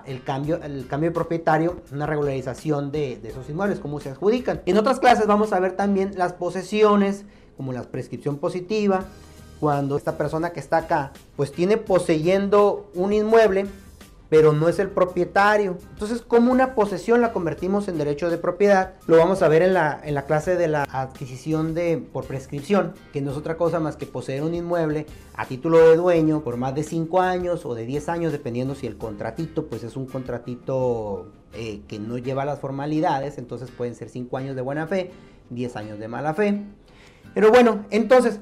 el, 0.05 0.23
cambio, 0.23 0.61
el 0.63 0.87
cambio 0.87 1.09
de 1.09 1.13
propietario, 1.13 1.81
una 1.91 2.05
regularización 2.05 2.91
de, 2.91 3.17
de 3.17 3.29
esos 3.29 3.49
inmuebles, 3.49 3.79
cómo 3.79 3.99
se 3.99 4.09
adjudican. 4.09 4.61
En 4.65 4.77
otras 4.77 4.99
clases 4.99 5.27
vamos 5.27 5.53
a 5.53 5.59
ver 5.59 5.73
también 5.73 6.13
las 6.17 6.33
posesiones, 6.33 7.25
como 7.57 7.71
la 7.71 7.83
prescripción 7.83 8.37
positiva, 8.37 9.05
cuando 9.59 9.97
esta 9.97 10.17
persona 10.17 10.51
que 10.51 10.59
está 10.59 10.77
acá, 10.77 11.11
pues 11.35 11.51
tiene 11.51 11.77
poseyendo 11.77 12.89
un 12.93 13.13
inmueble, 13.13 13.67
pero 14.33 14.51
no 14.51 14.67
es 14.67 14.79
el 14.79 14.89
propietario. 14.89 15.77
Entonces, 15.91 16.23
¿cómo 16.23 16.51
una 16.51 16.73
posesión 16.73 17.21
la 17.21 17.31
convertimos 17.31 17.87
en 17.87 17.99
derecho 17.99 18.31
de 18.31 18.39
propiedad? 18.39 18.95
Lo 19.05 19.17
vamos 19.17 19.43
a 19.43 19.47
ver 19.47 19.61
en 19.61 19.75
la, 19.75 20.01
en 20.03 20.15
la 20.15 20.25
clase 20.25 20.55
de 20.55 20.67
la 20.67 20.87
adquisición 20.91 21.75
de, 21.75 21.97
por 21.97 22.25
prescripción, 22.25 22.93
que 23.11 23.21
no 23.21 23.29
es 23.29 23.37
otra 23.37 23.57
cosa 23.57 23.79
más 23.79 23.95
que 23.95 24.07
poseer 24.07 24.41
un 24.41 24.55
inmueble 24.55 25.05
a 25.35 25.45
título 25.45 25.77
de 25.87 25.97
dueño 25.97 26.43
por 26.43 26.57
más 26.57 26.73
de 26.73 26.81
5 26.81 27.21
años 27.21 27.63
o 27.63 27.75
de 27.75 27.85
10 27.85 28.09
años, 28.09 28.31
dependiendo 28.31 28.73
si 28.73 28.87
el 28.87 28.97
contratito, 28.97 29.67
pues 29.67 29.83
es 29.83 29.95
un 29.95 30.07
contratito 30.07 31.27
eh, 31.53 31.81
que 31.87 31.99
no 31.99 32.17
lleva 32.17 32.43
las 32.43 32.59
formalidades, 32.59 33.37
entonces 33.37 33.69
pueden 33.69 33.93
ser 33.93 34.09
5 34.09 34.35
años 34.35 34.55
de 34.55 34.63
buena 34.63 34.87
fe, 34.87 35.11
10 35.51 35.75
años 35.75 35.99
de 35.99 36.07
mala 36.07 36.33
fe. 36.33 36.59
Pero 37.35 37.51
bueno, 37.51 37.85
entonces, 37.91 38.39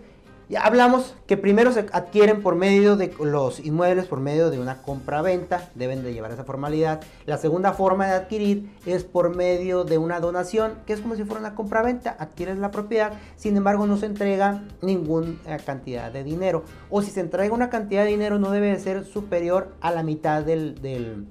hablamos 0.55 1.15
que 1.27 1.37
primero 1.37 1.71
se 1.71 1.85
adquieren 1.91 2.41
por 2.41 2.55
medio 2.55 2.95
de 2.95 3.13
los 3.19 3.59
inmuebles, 3.59 4.05
por 4.05 4.19
medio 4.19 4.49
de 4.49 4.59
una 4.59 4.81
compra-venta, 4.81 5.69
deben 5.75 6.03
de 6.03 6.13
llevar 6.13 6.31
esa 6.31 6.43
formalidad. 6.43 7.01
La 7.25 7.37
segunda 7.37 7.73
forma 7.73 8.07
de 8.07 8.13
adquirir 8.13 8.69
es 8.85 9.03
por 9.03 9.35
medio 9.35 9.83
de 9.83 9.97
una 9.97 10.19
donación, 10.19 10.73
que 10.85 10.93
es 10.93 11.01
como 11.01 11.15
si 11.15 11.23
fuera 11.23 11.39
una 11.39 11.55
compra-venta, 11.55 12.15
adquieres 12.19 12.57
la 12.57 12.71
propiedad, 12.71 13.13
sin 13.35 13.55
embargo 13.57 13.87
no 13.87 13.97
se 13.97 14.07
entrega 14.07 14.63
ninguna 14.81 15.57
cantidad 15.65 16.11
de 16.11 16.23
dinero. 16.23 16.63
O 16.89 17.01
si 17.01 17.11
se 17.11 17.21
entrega 17.21 17.53
una 17.53 17.69
cantidad 17.69 18.03
de 18.03 18.09
dinero 18.09 18.39
no 18.39 18.51
debe 18.51 18.77
ser 18.79 19.05
superior 19.05 19.73
a 19.81 19.91
la 19.91 20.03
mitad 20.03 20.43
del, 20.43 21.27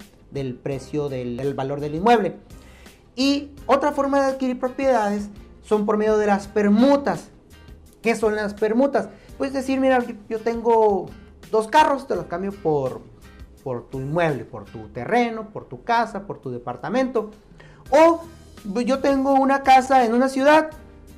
precio 0.63 1.09
del, 1.09 1.37
del 1.37 1.53
valor 1.53 1.79
del 1.79 1.95
inmueble. 1.95 2.35
Y 3.15 3.51
otra 3.65 3.91
forma 3.91 4.21
de 4.21 4.31
adquirir 4.31 4.59
propiedades 4.59 5.29
son 5.63 5.85
por 5.85 5.97
medio 5.97 6.17
de 6.17 6.27
las 6.27 6.47
permutas. 6.47 7.30
¿Qué 8.01 8.15
son 8.15 8.35
las 8.35 8.53
permutas? 8.53 9.09
Pues 9.37 9.53
decir, 9.53 9.79
mira, 9.79 10.03
yo 10.29 10.39
tengo 10.39 11.07
dos 11.51 11.67
carros, 11.67 12.07
te 12.07 12.15
los 12.15 12.25
cambio 12.25 12.51
por, 12.51 13.01
por 13.63 13.89
tu 13.89 13.99
inmueble, 13.99 14.45
por 14.45 14.65
tu 14.65 14.87
terreno, 14.89 15.49
por 15.49 15.65
tu 15.65 15.83
casa, 15.83 16.25
por 16.25 16.39
tu 16.39 16.51
departamento. 16.51 17.31
O 17.89 18.21
yo 18.83 18.99
tengo 18.99 19.33
una 19.33 19.63
casa 19.63 20.05
en 20.05 20.13
una 20.13 20.29
ciudad, 20.29 20.71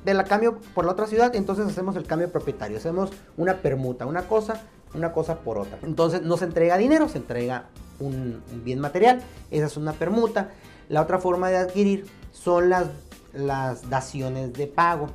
de 0.04 0.14
la 0.14 0.24
cambio 0.24 0.58
por 0.74 0.84
la 0.84 0.92
otra 0.92 1.06
ciudad, 1.06 1.34
entonces 1.34 1.66
hacemos 1.66 1.96
el 1.96 2.04
cambio 2.06 2.30
propietario, 2.30 2.76
hacemos 2.76 3.10
una 3.36 3.62
permuta, 3.62 4.06
una 4.06 4.28
cosa, 4.28 4.60
una 4.94 5.12
cosa 5.12 5.38
por 5.38 5.58
otra. 5.58 5.78
Entonces 5.82 6.22
no 6.22 6.36
se 6.36 6.44
entrega 6.44 6.76
dinero, 6.76 7.08
se 7.08 7.18
entrega 7.18 7.68
un, 7.98 8.42
bien 8.64 8.80
material, 8.80 9.22
esa 9.50 9.66
es 9.66 9.76
una 9.76 9.92
permuta. 9.92 10.50
La 10.88 11.00
otra 11.00 11.18
forma 11.18 11.48
de 11.48 11.56
adquirir 11.56 12.06
son 12.32 12.68
las, 12.68 12.86
las 13.32 13.88
daciones 13.88 14.52
de 14.52 14.66
pago. 14.66 15.08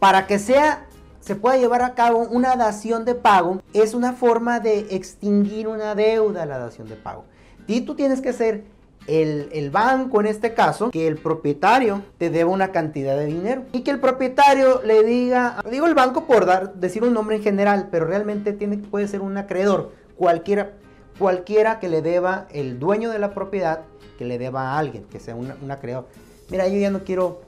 Para 0.00 0.26
que 0.26 0.38
sea, 0.38 0.86
se 1.20 1.36
pueda 1.36 1.58
llevar 1.58 1.82
a 1.82 1.94
cabo 1.94 2.20
una 2.20 2.56
dación 2.56 3.04
de 3.04 3.14
pago, 3.14 3.60
es 3.74 3.92
una 3.92 4.14
forma 4.14 4.58
de 4.58 4.86
extinguir 4.90 5.68
una 5.68 5.94
deuda, 5.94 6.46
la 6.46 6.58
dación 6.58 6.88
de 6.88 6.96
pago. 6.96 7.26
Y 7.66 7.82
tú 7.82 7.94
tienes 7.94 8.22
que 8.22 8.32
ser 8.32 8.64
el, 9.06 9.70
banco 9.70 10.20
en 10.20 10.26
este 10.26 10.54
caso, 10.54 10.90
que 10.90 11.06
el 11.06 11.18
propietario 11.18 12.02
te 12.16 12.30
deba 12.30 12.50
una 12.50 12.72
cantidad 12.72 13.14
de 13.14 13.26
dinero 13.26 13.64
y 13.72 13.82
que 13.82 13.90
el 13.90 14.00
propietario 14.00 14.80
le 14.82 15.02
diga, 15.02 15.62
digo 15.70 15.86
el 15.86 15.94
banco 15.94 16.26
por 16.26 16.46
dar, 16.46 16.74
decir 16.76 17.04
un 17.04 17.12
nombre 17.12 17.36
en 17.36 17.42
general, 17.42 17.88
pero 17.90 18.06
realmente 18.06 18.54
tiene, 18.54 18.78
puede 18.78 19.06
ser 19.06 19.20
un 19.20 19.36
acreedor, 19.36 19.92
cualquiera, 20.16 20.72
cualquiera 21.18 21.78
que 21.78 21.90
le 21.90 22.00
deba 22.00 22.46
el 22.52 22.78
dueño 22.78 23.10
de 23.10 23.18
la 23.18 23.34
propiedad, 23.34 23.82
que 24.18 24.24
le 24.24 24.38
deba 24.38 24.70
a 24.70 24.78
alguien, 24.78 25.04
que 25.04 25.20
sea 25.20 25.34
un, 25.34 25.52
un 25.62 25.70
acreedor. 25.70 26.06
Mira, 26.48 26.68
yo 26.68 26.78
ya 26.78 26.90
no 26.90 27.04
quiero 27.04 27.42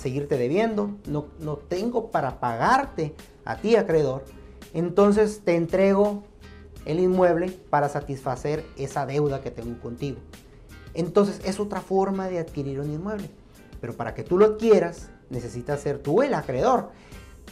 seguirte 0.00 0.36
debiendo, 0.36 0.96
no, 1.06 1.26
no 1.38 1.56
tengo 1.56 2.10
para 2.10 2.40
pagarte 2.40 3.14
a 3.44 3.56
ti 3.56 3.76
acreedor, 3.76 4.24
entonces 4.72 5.42
te 5.44 5.56
entrego 5.56 6.24
el 6.86 7.00
inmueble 7.00 7.50
para 7.68 7.88
satisfacer 7.88 8.64
esa 8.76 9.06
deuda 9.06 9.42
que 9.42 9.50
tengo 9.50 9.78
contigo. 9.80 10.18
Entonces 10.94 11.40
es 11.44 11.60
otra 11.60 11.80
forma 11.80 12.28
de 12.28 12.38
adquirir 12.38 12.80
un 12.80 12.90
inmueble. 12.90 13.30
Pero 13.80 13.94
para 13.94 14.14
que 14.14 14.22
tú 14.22 14.38
lo 14.38 14.46
adquieras, 14.46 15.10
necesitas 15.28 15.80
ser 15.80 15.98
tú 15.98 16.22
el 16.22 16.34
acreedor. 16.34 16.90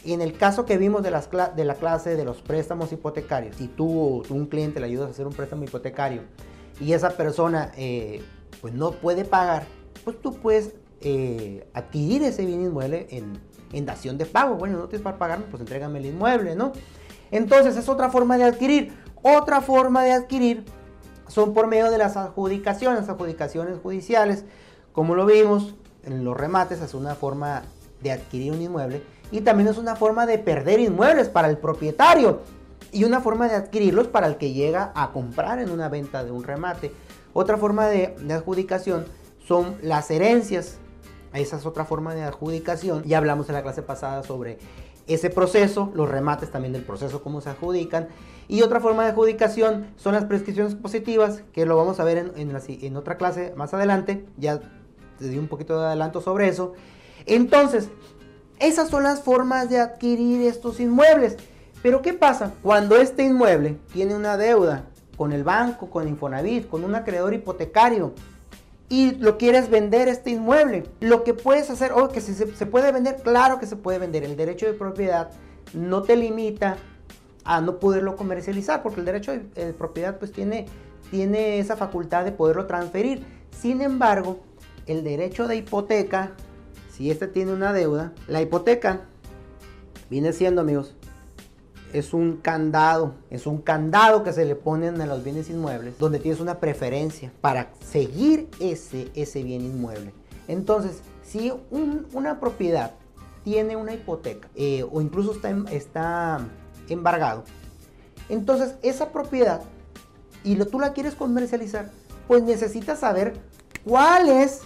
Y 0.04 0.12
en 0.12 0.22
el 0.22 0.36
caso 0.36 0.64
que 0.64 0.78
vimos 0.78 1.02
de, 1.02 1.10
las 1.10 1.28
de 1.30 1.64
la 1.64 1.74
clase 1.74 2.16
de 2.16 2.24
los 2.24 2.40
préstamos 2.42 2.92
hipotecarios, 2.92 3.56
si 3.56 3.68
tú, 3.68 4.22
tú 4.26 4.34
un 4.34 4.46
cliente 4.46 4.80
le 4.80 4.86
ayudas 4.86 5.08
a 5.08 5.10
hacer 5.10 5.26
un 5.26 5.32
préstamo 5.32 5.64
hipotecario 5.64 6.22
y 6.80 6.92
esa 6.92 7.10
persona 7.10 7.72
eh, 7.76 8.22
pues 8.60 8.74
no 8.74 8.92
puede 8.92 9.24
pagar, 9.24 9.66
pues 10.04 10.20
tú 10.20 10.34
puedes 10.34 10.74
eh, 11.00 11.68
adquirir 11.74 12.22
ese 12.22 12.44
bien 12.44 12.62
inmueble 12.62 13.06
en, 13.10 13.40
en 13.72 13.86
dación 13.86 14.18
de 14.18 14.26
pago. 14.26 14.56
Bueno, 14.56 14.78
no 14.78 14.88
tienes 14.88 15.02
para 15.02 15.18
pagarme, 15.18 15.46
pues 15.50 15.60
entrégame 15.60 15.98
el 15.98 16.06
inmueble, 16.06 16.54
¿no? 16.54 16.72
Entonces 17.30 17.76
es 17.76 17.88
otra 17.88 18.10
forma 18.10 18.36
de 18.36 18.44
adquirir. 18.44 18.92
Otra 19.22 19.60
forma 19.60 20.04
de 20.04 20.12
adquirir 20.12 20.64
son 21.26 21.54
por 21.54 21.66
medio 21.66 21.90
de 21.90 21.98
las 21.98 22.16
adjudicaciones, 22.16 23.08
adjudicaciones 23.08 23.78
judiciales. 23.80 24.44
Como 24.92 25.14
lo 25.14 25.26
vimos 25.26 25.74
en 26.04 26.24
los 26.24 26.36
remates, 26.36 26.80
es 26.80 26.94
una 26.94 27.14
forma 27.14 27.62
de 28.00 28.12
adquirir 28.12 28.52
un 28.52 28.62
inmueble 28.62 29.02
y 29.30 29.40
también 29.40 29.68
es 29.68 29.78
una 29.78 29.96
forma 29.96 30.26
de 30.26 30.38
perder 30.38 30.80
inmuebles 30.80 31.28
para 31.28 31.48
el 31.48 31.58
propietario 31.58 32.40
y 32.92 33.04
una 33.04 33.20
forma 33.20 33.48
de 33.48 33.56
adquirirlos 33.56 34.08
para 34.08 34.26
el 34.26 34.36
que 34.36 34.52
llega 34.52 34.92
a 34.94 35.12
comprar 35.12 35.58
en 35.58 35.70
una 35.70 35.88
venta 35.88 36.24
de 36.24 36.30
un 36.30 36.44
remate. 36.44 36.92
Otra 37.34 37.58
forma 37.58 37.86
de, 37.86 38.14
adjudicación 38.30 39.04
son 39.46 39.76
las 39.82 40.10
herencias. 40.10 40.78
Esa 41.32 41.56
es 41.56 41.66
otra 41.66 41.84
forma 41.84 42.14
de 42.14 42.22
adjudicación. 42.22 43.02
Ya 43.04 43.18
hablamos 43.18 43.48
en 43.48 43.54
la 43.54 43.62
clase 43.62 43.82
pasada 43.82 44.22
sobre 44.22 44.58
ese 45.06 45.30
proceso, 45.30 45.90
los 45.94 46.08
remates 46.08 46.50
también 46.50 46.72
del 46.72 46.84
proceso, 46.84 47.22
cómo 47.22 47.40
se 47.40 47.50
adjudican. 47.50 48.08
Y 48.46 48.62
otra 48.62 48.80
forma 48.80 49.04
de 49.04 49.10
adjudicación 49.10 49.86
son 49.96 50.14
las 50.14 50.24
prescripciones 50.24 50.74
positivas, 50.74 51.42
que 51.52 51.66
lo 51.66 51.76
vamos 51.76 51.98
a 52.00 52.04
ver 52.04 52.18
en, 52.18 52.32
en, 52.36 52.96
otra 52.96 53.16
clase 53.16 53.52
más 53.56 53.74
adelante. 53.74 54.26
Ya 54.36 54.60
te 55.18 55.28
di 55.28 55.38
un 55.38 55.48
poquito 55.48 55.78
de 55.78 55.86
adelanto 55.86 56.20
sobre 56.20 56.48
eso. 56.48 56.74
Entonces, 57.26 57.88
esas 58.58 58.88
son 58.88 59.02
las 59.02 59.22
formas 59.22 59.68
de 59.68 59.80
adquirir 59.80 60.46
estos 60.46 60.80
inmuebles. 60.80 61.36
Pero 61.82 62.02
¿qué 62.02 62.12
pasa? 62.12 62.52
Cuando 62.62 62.96
este 62.96 63.22
inmueble 63.24 63.78
tiene 63.92 64.14
una 64.14 64.36
deuda 64.36 64.84
con 65.16 65.32
el 65.32 65.44
banco, 65.44 65.90
con 65.90 66.08
Infonavit, 66.08 66.68
con 66.68 66.84
un 66.84 66.94
acreedor 66.94 67.34
hipotecario, 67.34 68.14
y 68.88 69.12
lo 69.16 69.36
quieres 69.36 69.68
vender 69.70 70.08
este 70.08 70.30
inmueble. 70.30 70.84
Lo 71.00 71.24
que 71.24 71.34
puedes 71.34 71.70
hacer, 71.70 71.92
o 71.92 72.08
que 72.08 72.20
se, 72.20 72.34
se, 72.34 72.66
puede 72.66 72.90
vender, 72.92 73.16
claro 73.22 73.58
que 73.58 73.66
se 73.66 73.76
puede 73.76 73.98
vender. 73.98 74.24
El 74.24 74.36
derecho 74.36 74.66
de 74.66 74.72
propiedad 74.72 75.30
no 75.74 76.02
te 76.02 76.16
limita 76.16 76.76
a 77.44 77.60
no 77.60 77.78
poderlo 77.78 78.16
comercializar, 78.16 78.82
porque 78.82 79.00
el 79.00 79.06
derecho 79.06 79.32
de, 79.32 79.72
propiedad 79.72 80.18
pues 80.18 80.32
tiene, 80.32 80.66
tiene 81.10 81.58
esa 81.58 81.76
facultad 81.76 82.24
de 82.24 82.32
poderlo 82.32 82.66
transferir. 82.66 83.24
Sin 83.50 83.80
embargo, 83.80 84.40
el 84.86 85.04
derecho 85.04 85.48
de 85.48 85.56
hipoteca, 85.56 86.32
si 86.92 87.10
este 87.10 87.26
tiene 87.26 87.52
una 87.52 87.72
deuda, 87.72 88.12
la 88.26 88.42
hipoteca 88.42 89.00
viene 90.10 90.32
siendo, 90.32 90.60
amigos, 90.60 90.94
es 91.92 92.12
un 92.12 92.36
candado, 92.36 93.14
es 93.30 93.46
un 93.46 93.58
candado 93.58 94.22
que 94.22 94.32
se 94.32 94.44
le 94.44 94.54
ponen 94.54 95.00
a 95.00 95.06
los 95.06 95.24
bienes 95.24 95.48
inmuebles, 95.50 95.98
donde 95.98 96.18
tienes 96.18 96.40
una 96.40 96.58
preferencia 96.60 97.32
para 97.40 97.70
seguir 97.80 98.48
ese, 98.60 99.10
ese 99.14 99.42
bien 99.42 99.62
inmueble. 99.62 100.12
Entonces, 100.48 101.02
si 101.22 101.52
una 101.72 102.40
propiedad 102.40 102.92
tiene 103.44 103.76
una 103.76 103.94
hipoteca 103.94 104.48
eh, 104.54 104.84
o 104.90 105.00
incluso 105.00 105.32
está, 105.32 105.54
está 105.70 106.40
embargado, 106.88 107.44
entonces 108.28 108.74
esa 108.82 109.10
propiedad 109.10 109.62
y 110.44 110.56
lo, 110.56 110.66
tú 110.66 110.80
la 110.80 110.92
quieres 110.92 111.14
comercializar, 111.14 111.90
pues 112.26 112.42
necesitas 112.42 113.00
saber 113.00 113.34
cuál 113.84 114.28
es 114.28 114.60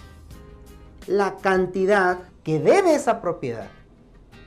la 1.07 1.37
cantidad 1.37 2.19
que 2.43 2.59
debe 2.59 2.95
esa 2.95 3.21
propiedad. 3.21 3.67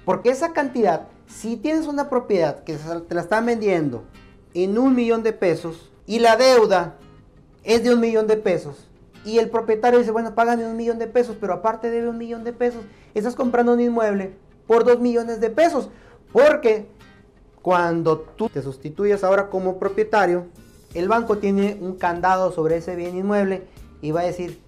Porque 0.04 0.30
esa 0.30 0.52
cantidad 0.52 1.08
si 1.26 1.56
tienes 1.56 1.86
una 1.86 2.08
propiedad 2.08 2.64
que 2.64 2.76
te 2.76 3.14
la 3.14 3.20
están 3.20 3.46
vendiendo 3.46 4.04
en 4.54 4.78
un 4.78 4.94
millón 4.94 5.22
de 5.22 5.32
pesos 5.32 5.90
y 6.06 6.18
la 6.18 6.36
deuda 6.36 6.96
es 7.64 7.82
de 7.82 7.92
un 7.94 8.00
millón 8.00 8.26
de 8.26 8.36
pesos 8.36 8.86
y 9.26 9.40
el 9.40 9.50
propietario 9.50 9.98
dice, 9.98 10.12
bueno, 10.12 10.36
págame 10.36 10.64
un 10.64 10.76
millón 10.76 11.00
de 11.00 11.08
pesos, 11.08 11.36
pero 11.40 11.52
aparte 11.52 11.90
debe 11.90 12.08
un 12.08 12.16
millón 12.16 12.44
de 12.44 12.52
pesos, 12.52 12.84
estás 13.12 13.34
comprando 13.34 13.72
un 13.72 13.80
inmueble 13.80 14.34
por 14.68 14.84
dos 14.84 15.00
millones 15.00 15.40
de 15.40 15.50
pesos. 15.50 15.90
Porque 16.32 16.86
cuando 17.60 18.20
tú 18.20 18.48
te 18.48 18.62
sustituyes 18.62 19.24
ahora 19.24 19.50
como 19.50 19.80
propietario, 19.80 20.46
el 20.94 21.08
banco 21.08 21.38
tiene 21.38 21.76
un 21.80 21.96
candado 21.96 22.52
sobre 22.52 22.76
ese 22.76 22.94
bien 22.94 23.16
inmueble 23.16 23.66
y 24.00 24.12
va 24.12 24.20
a 24.20 24.26
decir, 24.26 24.60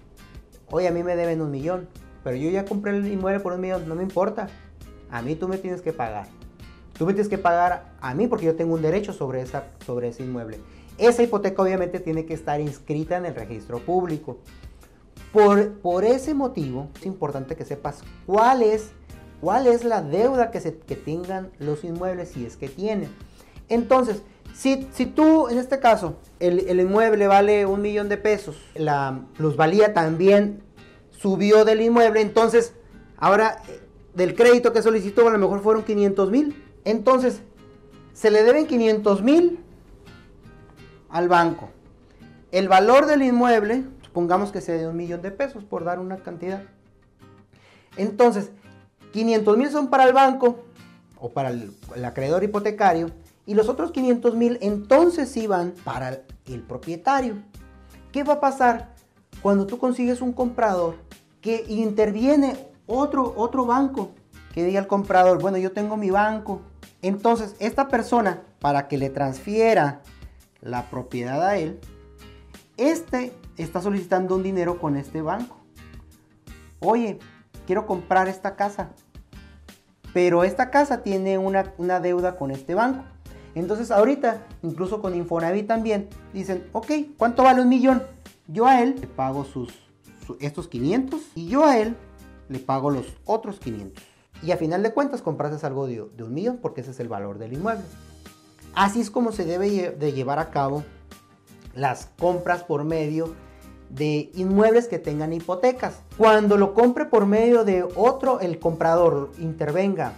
oye, 0.69 0.89
a 0.89 0.91
mí 0.91 1.03
me 1.03 1.15
deben 1.15 1.41
un 1.41 1.51
millón, 1.51 1.87
pero 2.25 2.35
yo 2.35 2.49
ya 2.49 2.65
compré 2.65 2.97
el 2.97 3.07
inmueble 3.07 3.39
por 3.39 3.53
un 3.53 3.61
millón, 3.61 3.87
no 3.87 3.95
me 3.95 4.03
importa, 4.03 4.49
a 5.09 5.21
mí 5.21 5.35
tú 5.35 5.47
me 5.47 5.57
tienes 5.57 5.81
que 5.81 5.93
pagar. 5.93 6.27
Tú 6.99 7.05
me 7.05 7.13
tienes 7.13 7.29
que 7.29 7.37
pagar 7.37 7.93
a 8.01 8.13
mí 8.13 8.27
porque 8.27 8.45
yo 8.45 8.57
tengo 8.57 8.73
un 8.73 8.81
derecho 8.81 9.13
sobre, 9.13 9.41
esa, 9.41 9.63
sobre 9.85 10.09
ese 10.09 10.21
inmueble. 10.21 10.59
Esa 10.97 11.23
hipoteca 11.23 11.61
obviamente 11.61 12.01
tiene 12.01 12.25
que 12.25 12.33
estar 12.33 12.59
inscrita 12.59 13.15
en 13.15 13.25
el 13.25 13.35
registro 13.35 13.79
público. 13.79 14.39
Por, 15.31 15.75
por 15.75 16.03
ese 16.03 16.33
motivo 16.33 16.89
es 16.99 17.05
importante 17.05 17.55
que 17.55 17.63
sepas 17.63 18.03
cuál 18.25 18.63
es, 18.63 18.91
cuál 19.39 19.67
es 19.67 19.85
la 19.85 20.01
deuda 20.01 20.51
que, 20.51 20.59
se, 20.59 20.77
que 20.77 20.97
tengan 20.97 21.51
los 21.57 21.85
inmuebles 21.85 22.31
si 22.31 22.45
es 22.45 22.57
que 22.57 22.67
tienen. 22.67 23.07
Entonces, 23.69 24.21
si, 24.53 24.85
si, 24.91 25.05
tú, 25.05 25.47
en 25.47 25.57
este 25.57 25.79
caso, 25.79 26.17
el, 26.41 26.67
el, 26.67 26.81
inmueble 26.81 27.27
vale 27.27 27.65
un 27.65 27.81
millón 27.81 28.09
de 28.09 28.17
pesos, 28.17 28.57
la 28.75 29.21
plusvalía 29.37 29.93
también 29.93 30.63
subió 31.11 31.63
del 31.63 31.79
inmueble, 31.79 32.19
entonces, 32.19 32.73
ahora 33.15 33.61
eh, 33.69 33.79
del 34.15 34.35
crédito 34.35 34.73
que 34.73 34.81
solicitó 34.81 35.25
a 35.29 35.31
lo 35.31 35.37
mejor 35.37 35.61
fueron 35.61 35.83
500 35.83 36.29
mil. 36.29 36.65
Entonces, 36.85 37.41
se 38.13 38.31
le 38.31 38.43
deben 38.43 38.67
500 38.67 39.21
mil 39.21 39.59
al 41.09 41.29
banco. 41.29 41.69
El 42.51 42.67
valor 42.67 43.05
del 43.05 43.21
inmueble, 43.21 43.85
supongamos 44.03 44.51
que 44.51 44.61
sea 44.61 44.75
de 44.75 44.87
un 44.87 44.97
millón 44.97 45.21
de 45.21 45.31
pesos, 45.31 45.63
por 45.63 45.83
dar 45.83 45.99
una 45.99 46.17
cantidad. 46.17 46.63
Entonces, 47.95 48.51
500 49.13 49.57
mil 49.57 49.69
son 49.69 49.89
para 49.89 50.05
el 50.05 50.13
banco 50.13 50.59
o 51.19 51.29
para 51.29 51.49
el, 51.49 51.73
acreedor 52.05 52.43
hipotecario 52.43 53.11
y 53.45 53.55
los 53.55 53.67
otros 53.67 53.91
500 53.91 54.35
mil 54.35 54.57
entonces 54.61 55.35
iban 55.37 55.73
para 55.83 56.21
el 56.45 56.61
propietario. 56.61 57.35
¿Qué 58.11 58.23
va 58.23 58.33
a 58.33 58.39
pasar 58.39 58.95
cuando 59.41 59.65
tú 59.65 59.77
consigues 59.77 60.21
un 60.21 60.33
comprador 60.33 60.95
que 61.41 61.65
interviene 61.67 62.57
otro, 62.85 63.33
otro 63.35 63.65
banco 63.65 64.11
que 64.59 64.65
diga 64.65 64.81
al 64.81 64.87
comprador, 64.87 65.41
bueno, 65.41 65.57
yo 65.57 65.71
tengo 65.71 65.95
mi 65.95 66.09
banco. 66.09 66.61
Entonces, 67.01 67.55
esta 67.59 67.87
persona, 67.87 68.41
para 68.59 68.89
que 68.89 68.97
le 68.97 69.09
transfiera 69.09 70.01
la 70.59 70.89
propiedad 70.89 71.41
a 71.47 71.55
él, 71.55 71.79
este 72.75 73.31
está 73.55 73.81
solicitando 73.81 74.35
un 74.35 74.43
dinero 74.43 74.77
con 74.77 74.97
este 74.97 75.21
banco. 75.21 75.55
Oye, 76.81 77.19
quiero 77.65 77.85
comprar 77.85 78.27
esta 78.27 78.57
casa, 78.57 78.89
pero 80.13 80.43
esta 80.43 80.69
casa 80.71 81.03
tiene 81.03 81.37
una, 81.37 81.63
deuda 82.01 82.35
con 82.35 82.51
este 82.51 82.75
banco. 82.75 83.05
Entonces 83.55 83.91
ahorita, 83.91 84.45
incluso 84.61 85.01
con 85.01 85.15
Infonavit 85.15 85.67
también, 85.67 86.09
dicen, 86.33 86.67
ok, 86.73 86.91
¿cuánto 87.17 87.43
vale 87.43 87.61
un 87.61 87.69
millón? 87.69 88.03
Yo 88.47 88.67
a 88.67 88.81
él 88.81 88.97
le 88.99 89.07
pago 89.07 89.45
sus, 89.45 89.73
estos 90.41 90.67
500 90.67 91.21
y 91.35 91.47
yo 91.47 91.63
a 91.63 91.77
él 91.77 91.95
le 92.49 92.59
pago 92.59 92.89
los 92.89 93.05
otros 93.23 93.57
500. 93.59 94.08
Y 94.41 94.51
a 94.51 94.57
final 94.57 94.83
de 94.83 94.93
cuentas 94.93 95.21
compraste 95.21 95.65
algo 95.65 95.87
de, 95.87 96.01
un 96.01 96.33
millón 96.33 96.57
porque 96.57 96.81
ese 96.81 96.91
es 96.91 96.99
el 96.99 97.07
valor 97.07 97.37
del 97.37 97.53
inmueble. 97.53 97.83
Así 98.73 99.01
es 99.01 99.09
como 99.09 99.31
se 99.31 99.45
debe 99.45 99.91
de 99.91 100.13
llevar 100.13 100.39
a 100.39 100.49
cabo 100.49 100.83
las 101.73 102.07
compras 102.17 102.63
por 102.63 102.83
medio 102.83 103.35
de 103.89 104.31
inmuebles 104.35 104.87
que 104.87 104.99
tengan 104.99 105.33
hipotecas. 105.33 106.01
Cuando 106.17 106.57
lo 106.57 106.73
compre 106.73 107.05
por 107.05 107.25
medio 107.25 107.65
de 107.65 107.83
otro, 107.95 108.39
el 108.39 108.59
comprador 108.59 109.31
intervenga 109.39 110.13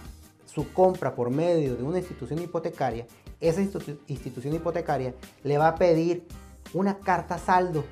su 0.46 0.72
compra 0.72 1.14
por 1.14 1.30
medio 1.30 1.76
de 1.76 1.82
una 1.82 1.98
institución 1.98 2.40
hipotecaria, 2.40 3.06
esa 3.40 3.62
institución 3.62 4.54
hipotecaria 4.54 5.14
le 5.42 5.56
va 5.56 5.68
a 5.68 5.74
pedir 5.74 6.26
una 6.74 6.98
carta 6.98 7.38
saldo 7.38 7.82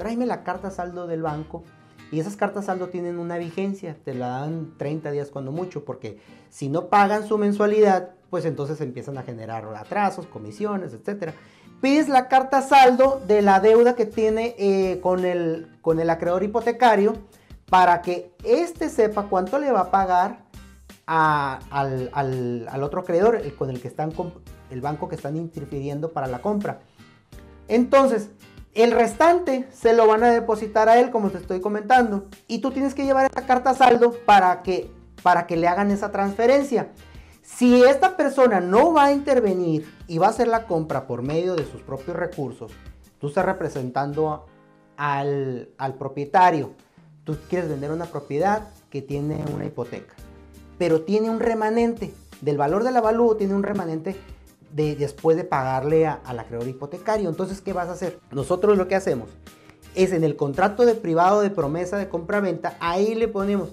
tráeme 0.00 0.24
la 0.24 0.42
carta 0.44 0.70
saldo 0.70 1.06
del 1.06 1.20
banco. 1.20 1.62
Y 2.12 2.18
esas 2.18 2.36
cartas 2.36 2.66
saldo 2.66 2.88
tienen 2.88 3.18
una 3.18 3.38
vigencia, 3.38 3.96
te 4.04 4.14
la 4.14 4.28
dan 4.28 4.74
30 4.78 5.10
días 5.12 5.30
cuando 5.30 5.52
mucho, 5.52 5.84
porque 5.84 6.18
si 6.48 6.68
no 6.68 6.88
pagan 6.88 7.26
su 7.26 7.38
mensualidad, 7.38 8.10
pues 8.30 8.44
entonces 8.44 8.80
empiezan 8.80 9.18
a 9.18 9.22
generar 9.22 9.64
atrasos, 9.76 10.26
comisiones, 10.26 10.92
etc. 10.92 11.32
Pides 11.80 12.08
la 12.08 12.28
carta 12.28 12.62
saldo 12.62 13.22
de 13.26 13.42
la 13.42 13.60
deuda 13.60 13.94
que 13.94 14.06
tiene 14.06 14.54
eh, 14.58 15.00
con, 15.00 15.24
el, 15.24 15.68
con 15.82 16.00
el 16.00 16.10
acreedor 16.10 16.42
hipotecario 16.42 17.14
para 17.68 18.02
que 18.02 18.32
éste 18.44 18.88
sepa 18.88 19.26
cuánto 19.28 19.58
le 19.58 19.70
va 19.70 19.80
a 19.80 19.90
pagar 19.90 20.50
al, 21.06 22.10
al, 22.12 22.82
otro 22.82 23.00
acreedor, 23.00 23.36
el, 23.36 23.54
con 23.54 23.70
el 23.70 23.80
que 23.80 23.88
están 23.88 24.12
el 24.70 24.80
banco 24.80 25.08
que 25.08 25.16
están 25.16 25.36
interfiriendo 25.36 26.12
para 26.12 26.26
la 26.26 26.40
compra. 26.40 26.80
Entonces, 27.68 28.30
el 28.74 28.92
restante 28.92 29.68
se 29.72 29.92
lo 29.92 30.06
van 30.06 30.22
a 30.22 30.30
depositar 30.30 30.88
a 30.88 30.98
él, 30.98 31.10
como 31.10 31.30
te 31.30 31.38
estoy 31.38 31.60
comentando, 31.60 32.26
y 32.46 32.60
tú 32.60 32.70
tienes 32.70 32.94
que 32.94 33.04
llevar 33.04 33.26
esta 33.26 33.46
carta 33.46 33.74
saldo 33.74 34.12
para 34.24 34.62
que, 34.62 34.90
para 35.22 35.46
que 35.46 35.56
le 35.56 35.66
hagan 35.68 35.90
esa 35.90 36.12
transferencia. 36.12 36.90
Si 37.42 37.82
esta 37.82 38.16
persona 38.16 38.60
no 38.60 38.92
va 38.92 39.06
a 39.06 39.12
intervenir 39.12 39.92
y 40.06 40.18
va 40.18 40.28
a 40.28 40.30
hacer 40.30 40.46
la 40.46 40.66
compra 40.66 41.06
por 41.06 41.22
medio 41.22 41.56
de 41.56 41.64
sus 41.64 41.82
propios 41.82 42.16
recursos, 42.16 42.72
tú 43.18 43.28
estás 43.28 43.44
representando 43.44 44.46
al, 44.96 45.70
al 45.76 45.94
propietario. 45.94 46.70
Tú 47.24 47.36
quieres 47.48 47.68
vender 47.68 47.90
una 47.90 48.06
propiedad 48.06 48.68
que 48.88 49.02
tiene 49.02 49.44
una 49.52 49.64
hipoteca, 49.64 50.14
pero 50.78 51.02
tiene 51.02 51.28
un 51.28 51.40
remanente. 51.40 52.14
Del 52.40 52.56
valor 52.56 52.84
del 52.84 52.96
avalúo 52.96 53.36
tiene 53.36 53.54
un 53.54 53.62
remanente 53.62 54.16
de, 54.72 54.96
después 54.96 55.36
de 55.36 55.44
pagarle 55.44 56.06
al 56.06 56.38
acreedor 56.38 56.68
hipotecario. 56.68 57.28
Entonces, 57.28 57.60
¿qué 57.60 57.72
vas 57.72 57.88
a 57.88 57.92
hacer? 57.92 58.18
Nosotros 58.30 58.76
lo 58.76 58.88
que 58.88 58.94
hacemos 58.94 59.28
es 59.94 60.12
en 60.12 60.24
el 60.24 60.36
contrato 60.36 60.86
de 60.86 60.94
privado 60.94 61.40
de 61.40 61.50
promesa 61.50 61.96
de 61.96 62.08
compra-venta, 62.08 62.76
ahí 62.80 63.14
le 63.14 63.28
ponemos 63.28 63.70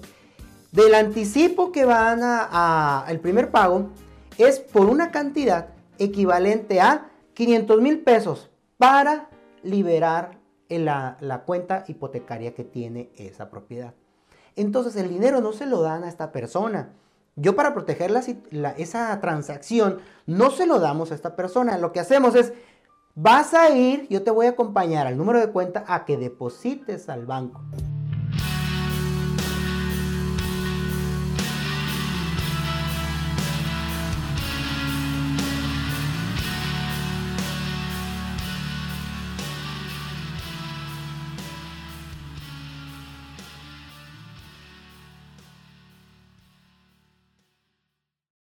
del 0.72 0.94
anticipo 0.94 1.72
que 1.72 1.84
van 1.84 2.20
a, 2.22 3.04
el 3.08 3.20
primer 3.20 3.50
pago 3.50 3.88
es 4.36 4.60
por 4.60 4.86
una 4.86 5.10
cantidad 5.10 5.68
equivalente 5.98 6.80
a 6.80 7.10
500 7.34 7.80
mil 7.80 8.00
pesos 8.00 8.50
para 8.76 9.30
liberar 9.62 10.38
la, 10.68 11.16
la, 11.20 11.42
cuenta 11.42 11.84
hipotecaria 11.88 12.54
que 12.54 12.64
tiene 12.64 13.10
esa 13.16 13.50
propiedad. 13.50 13.94
Entonces 14.56 14.96
el 14.96 15.08
dinero 15.08 15.40
no 15.40 15.52
se 15.52 15.66
lo 15.66 15.80
dan 15.80 16.04
a 16.04 16.08
esta 16.08 16.32
persona. 16.32 16.92
Yo 17.40 17.54
para 17.54 17.72
proteger 17.72 18.12
esa 18.78 19.20
transacción 19.20 19.98
no 20.26 20.50
se 20.50 20.66
lo 20.66 20.80
damos 20.80 21.12
a 21.12 21.14
esta 21.14 21.36
persona. 21.36 21.78
Lo 21.78 21.92
que 21.92 22.00
hacemos 22.00 22.34
es, 22.34 22.52
vas 23.14 23.54
a 23.54 23.70
ir, 23.70 24.08
yo 24.08 24.24
te 24.24 24.32
voy 24.32 24.46
a 24.46 24.50
acompañar 24.50 25.06
al 25.06 25.16
número 25.16 25.38
de 25.38 25.52
cuenta 25.52 25.84
a 25.86 26.04
que 26.04 26.16
deposites 26.16 27.08
al 27.08 27.26
banco. 27.26 27.62